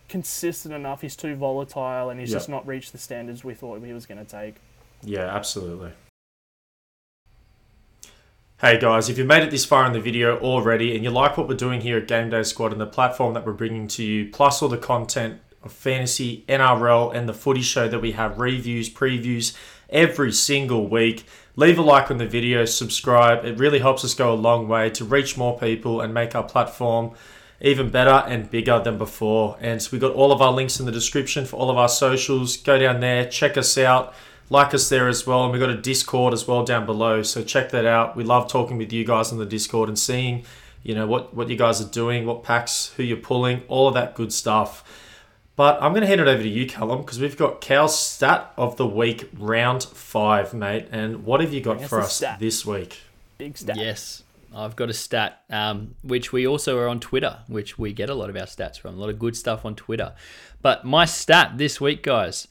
consistent 0.10 0.74
enough. 0.74 1.02
He's 1.02 1.16
too 1.16 1.36
volatile, 1.36 2.10
and 2.10 2.20
he's 2.20 2.32
Yeah. 2.32 2.38
just 2.38 2.50
not 2.50 2.66
reached 2.68 2.92
the 2.92 2.98
standards 2.98 3.44
we 3.44 3.54
thought 3.54 3.84
he 3.84 3.94
was 3.94 4.06
going 4.06 4.24
to 4.24 4.30
take. 4.30 4.56
Yeah, 5.02 5.34
absolutely. 5.36 5.92
Hey 8.62 8.80
guys, 8.80 9.10
if 9.10 9.18
you've 9.18 9.28
made 9.28 9.44
it 9.44 9.52
this 9.52 9.66
far 9.66 9.86
in 9.86 9.92
the 9.92 10.00
video 10.00 10.40
already 10.40 10.96
and 10.96 11.04
you 11.04 11.10
like 11.10 11.38
what 11.38 11.50
we're 11.50 11.56
doing 11.56 11.82
here 11.82 11.98
at 11.98 12.08
Game 12.08 12.30
Day 12.30 12.44
Squad 12.44 12.72
and 12.72 12.80
the 12.80 12.86
platform 12.86 13.34
that 13.34 13.46
we're 13.46 13.52
bringing 13.52 13.90
to 13.90 14.04
you, 14.04 14.30
plus 14.32 14.62
all 14.62 14.70
the 14.70 14.78
content 14.78 15.42
of 15.64 15.74
fantasy, 15.74 16.46
NRL, 16.48 17.12
and 17.14 17.28
the 17.28 17.34
footy 17.34 17.62
show 17.62 17.90
that 17.90 18.00
we 18.00 18.14
have 18.14 18.40
reviews, 18.40 18.90
previews 18.90 19.54
every 19.90 20.32
single 20.32 20.88
week, 20.88 21.26
leave 21.58 21.78
a 21.78 21.82
like 21.82 22.10
on 22.10 22.20
the 22.20 22.26
video, 22.26 22.64
subscribe. 22.64 23.44
It 23.44 23.58
really 23.58 23.80
helps 23.80 24.06
us 24.06 24.14
go 24.14 24.32
a 24.32 24.36
long 24.36 24.70
way 24.70 24.90
to 24.92 25.04
reach 25.04 25.36
more 25.36 25.58
people 25.60 26.00
and 26.00 26.14
make 26.14 26.34
our 26.34 26.44
platform 26.44 27.12
even 27.64 27.90
better 27.90 28.24
and 28.28 28.52
bigger 28.52 28.80
than 28.80 28.98
before. 28.98 29.58
And 29.62 29.82
so 29.82 29.90
we 29.94 29.98
got 29.98 30.12
all 30.12 30.32
of 30.34 30.42
our 30.42 30.52
links 30.52 30.80
in 30.80 30.86
the 30.86 30.92
description 30.92 31.46
for 31.46 31.56
all 31.56 31.72
of 31.72 31.78
our 31.78 31.90
socials. 31.90 32.58
Go 32.58 32.78
down 32.78 33.00
there, 33.00 33.26
check 33.26 33.58
us 33.58 33.78
out, 33.78 34.14
like 34.50 34.74
us 34.74 34.90
there 34.90 35.08
as 35.08 35.26
well. 35.26 35.44
And 35.44 35.52
we've 35.54 35.62
got 35.62 35.70
a 35.70 35.82
Discord 35.82 36.34
as 36.34 36.46
well 36.46 36.66
down 36.66 36.86
below. 36.86 37.24
So 37.24 37.42
check 37.42 37.72
that 37.72 37.86
out. 37.86 38.18
We 38.18 38.26
love 38.26 38.50
talking 38.52 38.78
with 38.78 38.92
you 38.92 39.06
guys 39.06 39.32
on 39.32 39.38
the 39.38 39.46
Discord 39.46 39.88
and 39.88 39.98
seeing, 39.98 40.44
you 40.84 40.94
know, 40.94 41.08
what, 41.08 41.34
what 41.34 41.50
you 41.50 41.56
guys 41.56 41.80
are 41.80 41.90
doing, 41.90 42.26
what 42.26 42.44
packs, 42.44 42.94
who 42.98 43.04
you're 43.04 43.16
pulling, 43.18 43.64
all 43.70 43.88
of 43.88 43.94
that 43.94 44.14
good 44.14 44.34
stuff. 44.34 44.84
But 45.56 45.82
I'm 45.82 45.92
going 45.92 46.02
to 46.02 46.08
hand 46.08 46.20
it 46.20 46.28
over 46.28 46.44
to 46.44 46.50
you, 46.50 46.68
Callum, 46.68 47.02
because 47.02 47.20
we've 47.20 47.38
got 47.38 47.62
Cal's 47.62 47.98
stat 47.98 48.52
of 48.58 48.76
the 48.76 48.88
week, 48.88 49.30
round 49.38 49.84
five, 49.84 50.54
mate. 50.54 50.88
And 50.92 51.26
what 51.26 51.42
have 51.42 51.54
you 51.54 51.62
got 51.62 51.78
Bring 51.78 51.88
for 51.88 52.02
us 52.02 52.16
stat. 52.16 52.40
this 52.40 52.66
week? 52.66 52.98
Big 53.38 53.58
stat. 53.58 53.78
Yes, 53.78 54.24
I've 54.56 54.76
got 54.76 54.90
a 54.90 54.94
stat, 54.94 55.44
um, 55.50 55.96
which 56.04 56.32
we 56.32 56.46
also 56.46 56.78
are 56.78 56.88
on 56.88 57.00
Twitter, 57.00 57.40
which 57.48 57.80
we 57.80 57.94
get 57.94 58.10
a 58.10 58.16
lot 58.16 58.30
of 58.30 58.36
our 58.36 58.44
stats 58.44 58.80
from. 58.80 58.96
A 58.96 59.00
lot 59.00 59.10
of 59.10 59.20
good 59.20 59.36
stuff 59.36 59.66
on 59.66 59.76
Twitter. 59.76 60.14
But 60.62 60.86
my 60.86 61.06
stat 61.06 61.58
this 61.58 61.82
week, 61.82 62.04
guys 62.04 62.48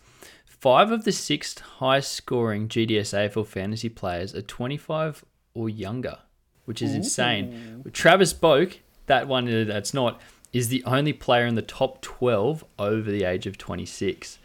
five 0.63 0.93
of 0.93 1.03
the 1.03 1.11
six 1.11 1.59
highest 1.59 2.13
scoring 2.13 2.69
GDS 2.69 3.13
AFL 3.13 3.45
fantasy 3.45 3.89
players 3.89 4.33
are 4.33 4.43
25 4.43 5.25
or 5.55 5.69
younger, 5.69 6.19
which 6.67 6.81
is 6.81 6.95
insane. 6.95 7.83
Travis 7.93 8.33
Boak, 8.33 8.77
that 9.07 9.27
one 9.27 9.49
uh, 9.49 9.65
that's 9.65 9.93
not, 9.93 10.21
is 10.53 10.69
the 10.69 10.85
only 10.85 11.13
player 11.13 11.47
in 11.47 11.57
the 11.57 11.63
top 11.63 12.01
12 12.01 12.65
over 12.79 13.11
the 13.11 13.25
age 13.25 13.49
of 13.49 13.59
26. 13.59 14.39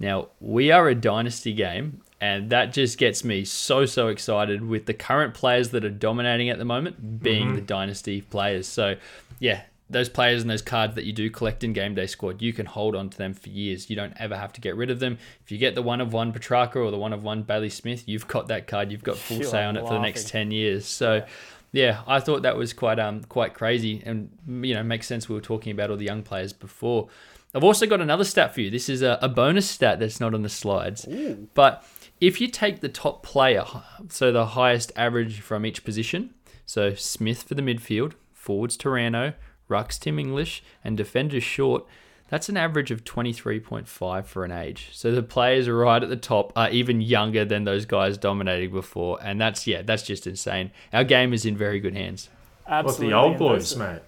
Now, 0.00 0.30
we 0.40 0.72
are 0.72 0.88
a 0.88 0.94
dynasty 0.96 1.52
game, 1.52 2.00
and 2.20 2.50
that 2.50 2.72
just 2.72 2.98
gets 2.98 3.24
me 3.24 3.44
so, 3.44 3.86
so 3.86 4.08
excited 4.08 4.66
with 4.66 4.86
the 4.86 4.94
current 4.94 5.34
players 5.34 5.70
that 5.70 5.84
are 5.84 5.90
dominating 5.90 6.50
at 6.50 6.58
the 6.58 6.64
moment 6.64 7.22
being 7.22 7.54
the 7.54 7.60
dynasty 7.60 8.20
players. 8.20 8.68
So, 8.68 8.96
yeah, 9.38 9.62
those 9.88 10.08
players 10.08 10.42
and 10.42 10.50
those 10.50 10.62
cards 10.62 10.94
that 10.96 11.04
you 11.04 11.12
do 11.12 11.30
collect 11.30 11.64
in 11.64 11.72
Game 11.72 11.94
Day 11.94 12.06
Squad, 12.06 12.42
you 12.42 12.52
can 12.52 12.66
hold 12.66 12.94
on 12.94 13.08
to 13.08 13.16
them 13.16 13.32
for 13.32 13.48
years. 13.48 13.88
You 13.88 13.96
don't 13.96 14.12
ever 14.18 14.36
have 14.36 14.52
to 14.52 14.60
get 14.60 14.76
rid 14.76 14.90
of 14.90 15.00
them. 15.00 15.18
If 15.44 15.50
you 15.50 15.56
get 15.56 15.74
the 15.74 15.82
one 15.82 16.00
of 16.00 16.12
one 16.12 16.32
Petracca 16.32 16.76
or 16.76 16.90
the 16.90 16.98
one 16.98 17.12
of 17.12 17.24
one 17.24 17.42
Bailey 17.42 17.70
Smith, 17.70 18.04
you've 18.06 18.28
got 18.28 18.48
that 18.48 18.66
card. 18.66 18.92
You've 18.92 19.02
got 19.02 19.16
full 19.16 19.42
say 19.42 19.64
on 19.64 19.76
it 19.76 19.80
for 19.80 19.94
the 19.94 20.00
next 20.00 20.28
10 20.28 20.50
years. 20.50 20.84
So, 20.86 21.24
yeah, 21.72 22.02
I 22.06 22.20
thought 22.20 22.42
that 22.42 22.56
was 22.56 22.72
quite 22.72 22.98
um 22.98 23.22
quite 23.24 23.54
crazy, 23.54 24.02
and 24.04 24.30
you 24.46 24.74
know 24.74 24.82
makes 24.82 25.06
sense. 25.06 25.28
We 25.28 25.36
were 25.36 25.40
talking 25.40 25.72
about 25.72 25.90
all 25.90 25.96
the 25.96 26.04
young 26.04 26.22
players 26.22 26.52
before. 26.52 27.08
I've 27.54 27.64
also 27.64 27.86
got 27.86 28.00
another 28.00 28.24
stat 28.24 28.54
for 28.54 28.60
you. 28.60 28.70
This 28.70 28.88
is 28.88 29.02
a, 29.02 29.18
a 29.22 29.28
bonus 29.28 29.68
stat 29.68 29.98
that's 29.98 30.20
not 30.20 30.34
on 30.34 30.42
the 30.42 30.48
slides, 30.48 31.06
but 31.54 31.84
if 32.20 32.40
you 32.40 32.48
take 32.48 32.80
the 32.80 32.88
top 32.88 33.22
player, 33.22 33.64
so 34.08 34.30
the 34.32 34.46
highest 34.46 34.92
average 34.96 35.40
from 35.40 35.64
each 35.64 35.84
position, 35.84 36.34
so 36.66 36.94
Smith 36.94 37.42
for 37.42 37.54
the 37.54 37.62
midfield, 37.62 38.12
forwards 38.32 38.76
Torano, 38.76 39.34
rucks 39.68 39.98
Tim 39.98 40.18
English, 40.18 40.62
and 40.84 40.96
defenders 40.96 41.42
short. 41.44 41.84
That's 42.28 42.48
an 42.48 42.56
average 42.56 42.90
of 42.92 43.02
23.5 43.04 44.24
for 44.26 44.44
an 44.44 44.52
age. 44.52 44.90
So 44.92 45.10
the 45.10 45.22
players 45.22 45.68
right 45.68 46.00
at 46.02 46.08
the 46.08 46.16
top 46.16 46.52
are 46.54 46.70
even 46.70 47.00
younger 47.00 47.44
than 47.44 47.64
those 47.64 47.86
guys 47.86 48.16
dominating 48.18 48.70
before. 48.70 49.18
And 49.20 49.40
that's, 49.40 49.66
yeah, 49.66 49.82
that's 49.82 50.04
just 50.04 50.28
insane. 50.28 50.70
Our 50.92 51.02
game 51.02 51.32
is 51.32 51.44
in 51.44 51.56
very 51.56 51.80
good 51.80 51.94
hands. 51.94 52.28
What 52.66 52.86
Absolutely. 52.86 53.08
the 53.08 53.16
old 53.16 53.38
boys, 53.38 53.74
mate. 53.76 54.00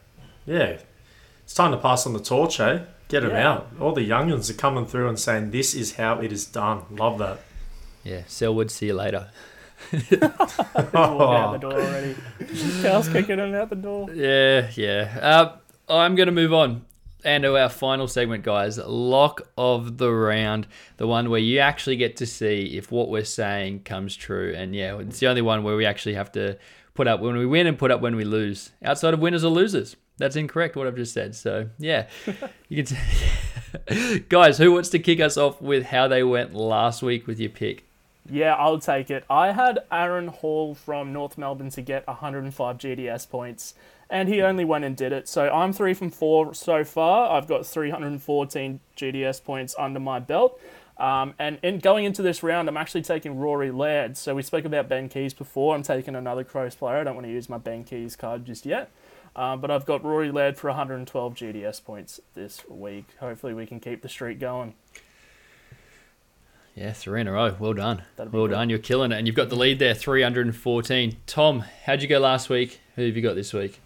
Yeah. 0.46 0.78
It's 1.42 1.54
time 1.54 1.72
to 1.72 1.78
pass 1.78 2.06
on 2.06 2.12
the 2.12 2.20
torch, 2.20 2.60
eh? 2.60 2.84
Get 3.08 3.20
them 3.22 3.32
Yeah. 3.32 3.50
out. 3.50 3.72
All 3.80 3.92
the 3.92 4.08
youngins 4.08 4.48
are 4.50 4.54
coming 4.54 4.86
through 4.86 5.08
and 5.08 5.18
saying, 5.18 5.50
this 5.50 5.74
is 5.74 5.96
how 5.96 6.20
it 6.20 6.30
is 6.30 6.44
done. 6.46 6.82
Love 6.92 7.18
that. 7.18 7.40
Yeah, 8.04 8.22
Selwood, 8.26 8.70
see 8.70 8.86
you 8.86 8.94
later. 8.94 9.30
He's 9.90 10.20
walking 10.20 10.22
out 10.92 11.52
the 11.52 11.58
door 11.60 11.72
already. 11.72 12.16
Cal's 12.82 13.08
kicking 13.08 13.38
him 13.38 13.54
out 13.54 13.70
the 13.70 13.76
door. 13.76 14.10
Yeah, 14.12 14.70
yeah. 14.74 15.18
Uh, 15.20 15.56
I'm 15.88 16.14
going 16.14 16.26
to 16.26 16.32
move 16.32 16.52
on. 16.52 16.84
And 17.24 17.44
to 17.44 17.56
our 17.56 17.68
final 17.68 18.08
segment, 18.08 18.42
guys, 18.42 18.78
lock 18.78 19.42
of 19.56 19.98
the 19.98 20.12
round, 20.12 20.66
the 20.96 21.06
one 21.06 21.30
where 21.30 21.38
you 21.40 21.60
actually 21.60 21.96
get 21.96 22.16
to 22.16 22.26
see 22.26 22.76
if 22.76 22.90
what 22.90 23.08
we're 23.08 23.24
saying 23.24 23.84
comes 23.84 24.16
true. 24.16 24.52
And 24.56 24.74
yeah, 24.74 24.98
it's 24.98 25.20
the 25.20 25.28
only 25.28 25.42
one 25.42 25.62
where 25.62 25.76
we 25.76 25.86
actually 25.86 26.14
have 26.14 26.32
to 26.32 26.58
put 26.94 27.06
up 27.06 27.20
when 27.20 27.36
we 27.36 27.46
win 27.46 27.68
and 27.68 27.78
put 27.78 27.92
up 27.92 28.00
when 28.00 28.16
we 28.16 28.24
lose. 28.24 28.72
Outside 28.84 29.14
of 29.14 29.20
winners 29.20 29.44
or 29.44 29.50
losers, 29.50 29.94
that's 30.16 30.34
incorrect. 30.34 30.74
What 30.74 30.88
I've 30.88 30.96
just 30.96 31.14
said. 31.14 31.36
So 31.36 31.68
yeah, 31.78 32.08
you 32.68 32.82
can. 32.82 32.96
T- 32.96 34.18
guys, 34.28 34.58
who 34.58 34.72
wants 34.72 34.88
to 34.90 34.98
kick 34.98 35.20
us 35.20 35.36
off 35.36 35.62
with 35.62 35.86
how 35.86 36.08
they 36.08 36.22
went 36.22 36.54
last 36.54 37.02
week 37.02 37.26
with 37.26 37.38
your 37.38 37.50
pick? 37.50 37.84
Yeah, 38.28 38.54
I'll 38.54 38.78
take 38.78 39.10
it. 39.10 39.24
I 39.28 39.52
had 39.52 39.80
Aaron 39.90 40.28
Hall 40.28 40.74
from 40.74 41.12
North 41.12 41.36
Melbourne 41.36 41.70
to 41.70 41.82
get 41.82 42.06
105 42.06 42.78
GDS 42.78 43.28
points, 43.28 43.74
and 44.08 44.28
he 44.28 44.40
only 44.40 44.64
went 44.64 44.84
and 44.84 44.96
did 44.96 45.12
it. 45.12 45.28
So 45.28 45.50
I'm 45.50 45.72
three 45.72 45.92
from 45.92 46.10
four 46.10 46.54
so 46.54 46.84
far. 46.84 47.36
I've 47.36 47.48
got 47.48 47.66
314 47.66 48.80
GDS 48.96 49.42
points 49.42 49.74
under 49.78 49.98
my 49.98 50.20
belt. 50.20 50.60
Um, 50.98 51.34
and 51.38 51.58
in 51.62 51.78
going 51.78 52.04
into 52.04 52.22
this 52.22 52.44
round, 52.44 52.68
I'm 52.68 52.76
actually 52.76 53.02
taking 53.02 53.38
Rory 53.38 53.72
Laird. 53.72 54.16
So 54.16 54.34
we 54.36 54.42
spoke 54.42 54.64
about 54.64 54.88
Ben 54.88 55.08
Keays 55.08 55.36
before. 55.36 55.74
I'm 55.74 55.82
taking 55.82 56.14
another 56.14 56.44
Crows 56.44 56.76
player. 56.76 56.98
I 56.98 57.04
don't 57.04 57.14
want 57.16 57.26
to 57.26 57.32
use 57.32 57.48
my 57.48 57.58
Ben 57.58 57.84
Keays 57.84 58.16
card 58.16 58.44
just 58.44 58.64
yet. 58.64 58.90
Um, 59.34 59.60
but 59.60 59.70
I've 59.70 59.86
got 59.86 60.04
Rory 60.04 60.30
Laird 60.30 60.58
for 60.58 60.68
112 60.68 61.34
GDS 61.34 61.82
points 61.82 62.20
this 62.34 62.68
week. 62.68 63.06
Hopefully, 63.18 63.54
we 63.54 63.66
can 63.66 63.80
keep 63.80 64.02
the 64.02 64.08
streak 64.08 64.38
going. 64.38 64.74
Yeah, 66.74 66.92
three 66.92 67.20
in 67.20 67.28
a 67.28 67.32
row. 67.32 67.54
Well 67.58 67.74
done. 67.74 68.02
That'd 68.16 68.32
Well 68.32 68.46
good. 68.46 68.52
done. 68.54 68.70
You're 68.70 68.78
killing 68.78 69.12
it. 69.12 69.18
And 69.18 69.26
you've 69.26 69.36
got 69.36 69.50
the 69.50 69.56
lead 69.56 69.78
there, 69.78 69.94
314. 69.94 71.16
Tom, 71.26 71.64
how'd 71.84 72.00
you 72.02 72.08
go 72.08 72.18
last 72.18 72.48
week? 72.48 72.80
Who 72.96 73.04
have 73.06 73.14
you 73.14 73.22
got 73.22 73.34
this 73.34 73.52
week? 73.52 73.80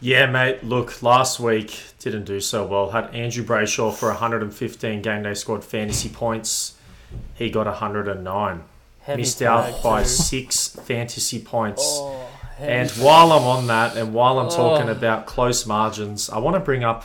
Yeah, 0.00 0.26
mate. 0.26 0.64
Look, 0.64 1.02
last 1.02 1.38
week 1.38 1.78
didn't 1.98 2.24
do 2.24 2.40
so 2.40 2.66
well. 2.66 2.90
Had 2.90 3.14
Andrew 3.14 3.44
Brayshaw 3.44 3.94
for 3.94 4.08
115 4.08 5.02
game 5.02 5.22
day 5.22 5.34
squad 5.34 5.62
fantasy 5.62 6.08
points. 6.08 6.76
He 7.34 7.50
got 7.50 7.66
109. 7.66 8.62
Heavy 9.02 9.22
Missed 9.22 9.42
out 9.42 9.68
flag 9.70 9.82
by 9.82 10.02
too. 10.02 10.08
six 10.08 10.68
fantasy 10.68 11.40
points. 11.42 11.82
Oh, 11.84 12.26
And 12.58 12.90
while 12.92 13.32
I'm 13.32 13.42
on 13.44 13.66
that, 13.68 13.96
and 13.96 14.12
while 14.14 14.38
I'm 14.38 14.48
talking 14.50 14.88
Oh. 14.88 14.92
about 14.92 15.26
close 15.26 15.66
margins, 15.66 16.28
I 16.30 16.38
want 16.38 16.54
to 16.56 16.60
bring 16.60 16.84
up 16.84 17.04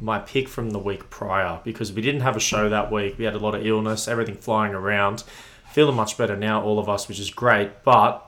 my 0.00 0.18
pick 0.18 0.48
from 0.48 0.70
the 0.70 0.78
week 0.78 1.10
prior 1.10 1.60
because 1.64 1.92
we 1.92 2.02
didn't 2.02 2.22
have 2.22 2.36
a 2.36 2.40
show 2.40 2.68
that 2.68 2.90
week. 2.90 3.18
We 3.18 3.24
had 3.24 3.34
a 3.34 3.38
lot 3.38 3.54
of 3.54 3.66
illness, 3.66 4.08
everything 4.08 4.36
flying 4.36 4.74
around. 4.74 5.24
Feeling 5.72 5.94
much 5.96 6.18
better 6.18 6.36
now, 6.36 6.62
all 6.62 6.78
of 6.78 6.88
us, 6.88 7.06
which 7.06 7.20
is 7.20 7.30
great. 7.30 7.84
But 7.84 8.26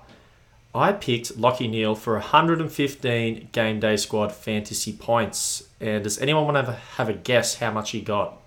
I 0.74 0.92
picked 0.92 1.36
Lachie 1.38 1.68
Neale 1.68 1.94
for 1.94 2.14
115 2.14 3.48
game 3.52 3.80
day 3.80 3.96
squad 3.96 4.32
fantasy 4.32 4.92
points. 4.92 5.64
And 5.80 6.04
does 6.04 6.18
anyone 6.18 6.44
want 6.44 6.66
to 6.66 6.72
have 6.72 7.08
a 7.08 7.12
guess 7.14 7.56
how 7.56 7.72
much 7.72 7.90
he 7.90 8.00
got? 8.00 8.38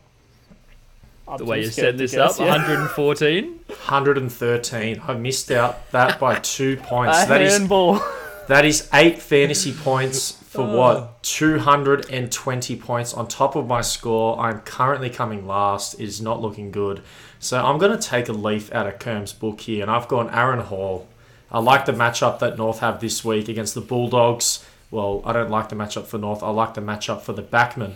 I'm 1.27 1.37
The 1.37 1.45
way 1.45 1.61
you 1.61 1.69
set 1.69 1.97
this 1.97 2.11
guess, 2.13 2.39
up, 2.39 2.45
yeah. 2.45 2.51
114. 2.51 3.59
113. 3.67 5.01
I 5.07 5.13
missed 5.15 5.51
out 5.51 5.91
that 5.91 6.19
by 6.19 6.39
two 6.39 6.77
points. 6.83 7.23
A 7.23 7.27
That 7.27 7.41
is 7.41 7.57
handball. 7.57 7.99
That 8.47 8.63
is 8.63 8.87
eight 8.93 9.21
fantasy 9.21 9.73
points 9.73 10.33
for 10.55 10.61
Oh. 10.63 10.75
what? 10.77 11.21
220 11.23 12.75
points 12.77 13.13
on 13.13 13.27
top 13.27 13.55
of 13.55 13.67
my 13.67 13.81
score. 13.81 14.39
I'm 14.39 14.59
currently 14.61 15.09
coming 15.09 15.45
last. 15.47 15.95
It 15.95 16.03
is 16.03 16.21
not 16.21 16.41
looking 16.41 16.71
good. 16.71 17.01
So 17.39 17.63
I'm 17.63 17.77
going 17.77 17.97
to 17.97 18.01
take 18.01 18.29
a 18.29 18.33
leaf 18.33 18.73
out 18.73 18.87
of 18.87 18.99
Kerm's 18.99 19.33
book 19.33 19.61
here, 19.61 19.81
and 19.81 19.91
I've 19.91 20.07
gone 20.07 20.29
Aaron 20.33 20.59
Hall. 20.61 21.07
I 21.51 21.59
like 21.59 21.85
the 21.85 21.91
matchup 21.91 22.39
that 22.39 22.57
North 22.57 22.79
have 22.79 22.99
this 22.99 23.23
week 23.23 23.47
against 23.47 23.75
the 23.75 23.81
Bulldogs. 23.81 24.65
Well, 24.91 25.21
I 25.25 25.33
don't 25.33 25.49
like 25.51 25.69
the 25.69 25.75
matchup 25.75 26.05
for 26.05 26.17
North. 26.17 26.41
I 26.41 26.49
like 26.49 26.73
the 26.73 26.81
matchup 26.81 27.21
for 27.21 27.33
the 27.33 27.43
Backman. 27.43 27.93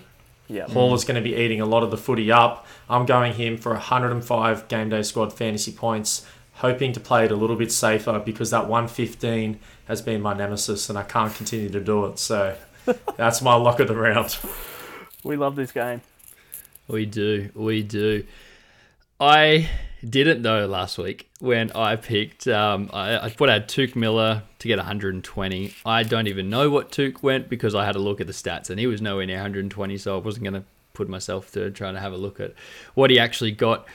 yeah. 0.47 0.67
Hall 0.67 0.93
is 0.93 1.03
going 1.05 1.15
to 1.15 1.21
be 1.21 1.35
eating 1.35 1.61
a 1.61 1.65
lot 1.65 1.83
of 1.83 1.91
the 1.91 1.97
footy 1.97 2.31
up. 2.31 2.65
I'm 2.89 3.05
going 3.05 3.33
him 3.33 3.57
for 3.57 3.71
105 3.73 4.67
game 4.67 4.89
day 4.89 5.01
squad 5.03 5.31
fantasy 5.33 5.71
points, 5.71 6.25
hoping 6.59 6.91
to 6.93 6.99
play 6.99 7.25
it 7.25 7.31
a 7.31 7.35
little 7.35 7.55
bit 7.55 7.71
safer 7.71 8.19
because 8.19 8.51
that 8.51 8.67
115 8.67 9.59
has 9.87 10.01
been 10.01 10.21
my 10.21 10.33
nemesis 10.33 10.89
and 10.89 10.97
I 10.97 11.03
can't 11.03 11.33
continue 11.33 11.69
to 11.69 11.79
do 11.79 12.05
it. 12.05 12.19
So 12.19 12.55
that's 13.17 13.41
my 13.41 13.55
lock 13.55 13.79
of 13.79 13.87
the 13.87 13.95
round. 13.95 14.37
We 15.23 15.35
love 15.35 15.55
this 15.55 15.71
game. 15.71 16.01
We 16.87 17.05
do, 17.05 17.49
we 17.53 17.83
do. 17.83 18.25
I 19.19 19.69
didn't 20.07 20.41
know 20.41 20.65
last 20.65 20.97
week 20.97 21.29
when 21.39 21.71
I 21.71 21.95
picked. 21.95 22.47
Um, 22.47 22.89
I, 22.91 23.17
I 23.17 23.29
put 23.29 23.49
out 23.49 23.67
Touk 23.67 23.95
Miller 23.95 24.43
to 24.59 24.67
get 24.67 24.77
120. 24.77 25.73
I 25.85 26.03
don't 26.03 26.27
even 26.27 26.49
know 26.49 26.69
what 26.69 26.91
Touk 26.91 27.23
went 27.23 27.49
because 27.49 27.75
I 27.75 27.85
had 27.85 27.95
a 27.95 27.99
look 27.99 28.19
at 28.19 28.27
the 28.27 28.33
stats 28.33 28.69
and 28.69 28.79
he 28.79 28.87
was 28.87 29.01
nowhere 29.01 29.25
near 29.25 29.37
120, 29.37 29.97
so 29.97 30.17
I 30.17 30.21
wasn't 30.21 30.43
going 30.43 30.61
to 30.61 30.63
put 30.93 31.07
myself 31.07 31.51
to 31.51 31.71
trying 31.71 31.93
to 31.93 31.99
have 32.01 32.11
a 32.11 32.17
look 32.17 32.39
at 32.39 32.53
what 32.95 33.09
he 33.09 33.19
actually 33.19 33.51
got. 33.51 33.87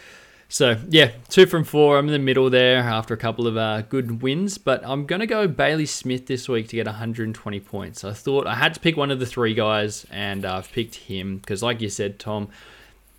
So 0.54 0.76
yeah, 0.88 1.10
two 1.28 1.46
from 1.46 1.64
four. 1.64 1.98
I'm 1.98 2.06
in 2.06 2.12
the 2.12 2.18
middle 2.20 2.48
there 2.48 2.78
after 2.78 3.12
a 3.12 3.16
couple 3.16 3.48
of 3.48 3.56
uh, 3.56 3.82
good 3.82 4.22
wins, 4.22 4.56
but 4.56 4.82
I'm 4.84 5.04
gonna 5.04 5.26
go 5.26 5.48
Bailey 5.48 5.84
Smith 5.84 6.28
this 6.28 6.48
week 6.48 6.68
to 6.68 6.76
get 6.76 6.86
120 6.86 7.58
points. 7.58 8.04
I 8.04 8.12
thought 8.12 8.46
I 8.46 8.54
had 8.54 8.72
to 8.74 8.78
pick 8.78 8.96
one 8.96 9.10
of 9.10 9.18
the 9.18 9.26
three 9.26 9.52
guys, 9.52 10.06
and 10.12 10.44
I've 10.44 10.70
picked 10.70 10.94
him 10.94 11.38
because, 11.38 11.60
like 11.60 11.80
you 11.80 11.88
said, 11.88 12.20
Tom, 12.20 12.50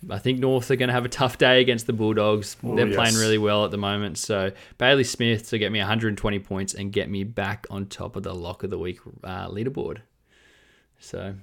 I 0.08 0.18
think 0.18 0.38
North 0.38 0.70
are 0.70 0.76
going 0.76 0.88
to 0.88 0.94
have 0.94 1.04
a 1.04 1.10
tough 1.10 1.36
day 1.36 1.60
against 1.60 1.86
the 1.86 1.92
Bulldogs. 1.92 2.56
Oh, 2.64 2.74
They're 2.74 2.86
yes. 2.86 2.96
playing 2.96 3.16
really 3.16 3.36
well 3.36 3.66
at 3.66 3.70
the 3.70 3.76
moment. 3.76 4.16
So 4.16 4.52
Bailey 4.78 5.04
Smith 5.04 5.50
to 5.50 5.58
get 5.58 5.70
me 5.70 5.78
120 5.80 6.38
points 6.38 6.72
and 6.72 6.90
get 6.90 7.10
me 7.10 7.22
back 7.22 7.66
on 7.68 7.84
top 7.84 8.16
of 8.16 8.22
the 8.22 8.34
lock 8.34 8.62
of 8.62 8.70
the 8.70 8.78
week 8.78 9.00
uh, 9.22 9.48
leaderboard. 9.48 9.98
So 11.00 11.34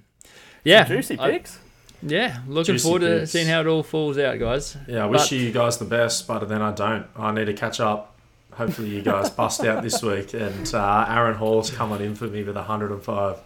yeah, 0.64 0.86
Juicy 0.86 1.20
I- 1.20 1.30
picks. 1.34 1.60
Yeah, 2.06 2.40
looking 2.48 2.76
Juicy 2.76 2.84
forward 2.84 3.00
to 3.02 3.20
picks. 3.20 3.32
seeing 3.32 3.48
how 3.48 3.62
it 3.62 3.68
all 3.68 3.84
falls 3.84 4.18
out, 4.18 4.40
guys. 4.40 4.76
Yeah, 4.88 5.04
I 5.04 5.08
wish 5.08 5.22
But- 5.24 5.32
you 5.32 5.52
guys 5.52 5.78
the 5.78 5.86
best, 5.86 6.28
but 6.28 6.48
then 6.50 6.62
I 6.62 6.72
don't. 6.72 7.06
I 7.16 7.32
need 7.32 7.46
to 7.46 7.54
catch 7.54 7.80
up. 7.80 8.16
Hopefully, 8.54 8.90
you 8.90 9.02
guys 9.02 9.30
bust 9.42 9.64
out 9.64 9.82
this 9.84 10.02
week. 10.04 10.34
And 10.34 10.74
uh, 10.74 11.06
Aaron 11.10 11.36
Hall's 11.36 11.72
coming 11.72 12.02
in 12.02 12.16
for 12.16 12.26
me 12.28 12.44
with 12.44 12.56
105. 12.56 13.38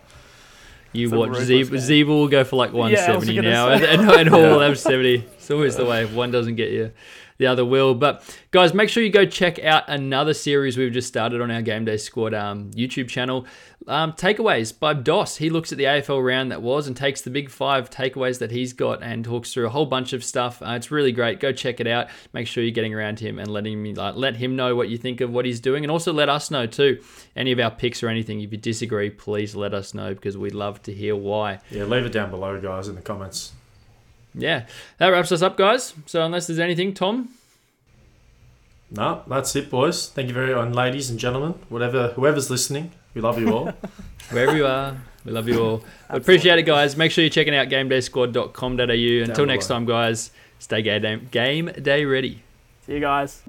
You 0.94 1.10
watch 1.10 1.30
ruthless 1.30 1.90
Zeba, 1.90 2.08
will 2.08 2.28
go 2.28 2.44
for 2.44 2.56
like 2.56 2.72
Yeah, 2.72 2.78
I 2.78 2.82
was 3.16 3.28
170 3.28 3.36
gonna 3.36 3.50
now, 3.50 3.70
and, 3.70 3.84
and, 3.84 4.10
and 4.10 4.30
Hall 4.30 4.42
will 4.42 4.60
have 4.68 4.80
70. 4.80 5.16
It's 5.38 5.52
always 5.52 5.76
the 5.76 5.86
way. 5.86 6.04
If 6.04 6.14
one 6.14 6.32
doesn't 6.32 6.56
get 6.56 6.72
you, 6.72 6.92
the 7.38 7.48
other 7.48 7.66
will. 7.66 7.96
But 7.96 8.24
guys, 8.52 8.74
make 8.74 8.90
sure 8.90 9.04
you 9.04 9.10
go 9.10 9.26
check 9.26 9.64
out 9.64 9.84
another 9.88 10.34
series 10.34 10.78
we've 10.78 10.92
just 10.92 11.08
started 11.08 11.42
on 11.42 11.52
our 11.52 11.62
Game 11.62 11.86
Day 11.86 11.98
Squad 11.98 12.34
um, 12.34 12.72
YouTube 12.72 13.10
channel. 13.10 13.46
Um, 13.88 14.14
takeaways 14.14 14.78
by 14.78 14.94
Doss. 14.94 15.38
He 15.38 15.50
looks 15.50 15.72
at 15.72 15.78
the 15.78 15.86
AFL 15.86 16.26
round 16.26 16.52
that 16.52 16.62
was 16.62 16.88
and 16.88 16.98
takes 16.98 17.22
the 17.22 17.30
big 17.30 17.50
five 17.50 17.90
takeaways 17.90 18.40
that 18.40 18.52
he's 18.52 18.74
got 18.74 19.02
and 19.02 19.24
talks 19.24 19.54
through 19.54 19.66
a 19.66 19.70
whole 19.70 19.86
bunch 19.86 20.12
of 20.12 20.26
stuff. 20.26 20.62
Uh, 20.62 20.72
it's 20.72 20.92
really 20.92 21.14
great. 21.14 21.40
Go 21.40 21.54
check 21.54 21.80
it 21.80 21.88
out. 21.88 22.10
Make 22.34 22.48
sure 22.48 22.64
you're 22.64 22.72
getting 22.72 22.94
around 22.94 23.20
him 23.20 23.40
and 23.40 23.48
letting 23.50 23.82
me 23.82 23.94
like, 23.94 24.16
let 24.16 24.36
him 24.36 24.58
know 24.58 24.76
what 24.76 24.90
you 24.90 24.98
think 24.98 25.22
of 25.22 25.32
what 25.32 25.46
he's 25.46 25.62
doing, 25.62 25.86
and 25.86 25.92
also 25.92 26.12
let 26.12 26.28
us 26.28 26.52
know 26.52 26.66
too. 26.66 27.02
Any 27.36 27.54
of 27.54 27.60
our 27.60 27.72
picks 27.72 28.04
or 28.04 28.10
anything. 28.10 28.42
If 28.42 28.52
you 28.52 28.58
disagree, 28.58 29.10
please 29.10 29.56
let 29.56 29.74
us 29.74 29.94
know 29.94 30.14
because 30.14 30.38
we'd 30.38 30.54
love 30.54 30.82
to 30.84 30.94
hear 30.94 31.16
why. 31.16 31.60
Yeah, 31.70 31.86
leave 31.86 32.06
it 32.06 32.12
down 32.12 32.30
below, 32.30 32.60
guys, 32.60 32.90
in 32.90 32.96
the 32.96 33.02
comments. 33.02 33.54
Yeah, 34.38 34.66
that 35.00 35.08
wraps 35.08 35.32
us 35.32 35.42
up, 35.42 35.58
guys. 35.58 35.94
So 36.06 36.24
unless 36.24 36.48
there's 36.48 36.60
anything, 36.60 36.94
Tom, 36.94 37.30
No, 38.92 39.24
that's 39.28 39.56
it, 39.56 39.70
boys. 39.70 40.10
Thank 40.10 40.28
you 40.30 40.34
very 40.34 40.54
much, 40.56 40.74
ladies 40.74 41.10
and 41.10 41.20
gentlemen. 41.20 41.56
Whatever, 41.70 42.10
whoever's 42.10 42.50
listening, 42.50 42.92
we 43.14 43.22
love 43.22 43.40
you 43.40 43.52
all. 43.52 43.72
wherever 44.30 44.56
you 44.56 44.66
are, 44.66 44.96
we 45.26 45.32
love 45.32 45.48
you 45.50 45.60
all. 45.62 45.78
We 46.12 46.18
appreciate 46.18 46.60
it, 46.60 46.64
guys. 46.64 46.96
Make 46.96 47.12
sure 47.12 47.24
you're 47.24 47.32
checking 47.32 47.56
out 47.56 47.68
gamedaysquad.com.au. 47.68 49.24
Until 49.30 49.46
next 49.46 49.68
time, 49.68 49.86
guys, 49.86 50.32
stay 50.60 50.82
game 50.82 51.02
day, 51.02 51.18
game 51.32 51.66
day 51.82 52.06
ready. 52.06 52.44
See 52.86 52.94
you 52.94 53.00
guys. 53.02 53.42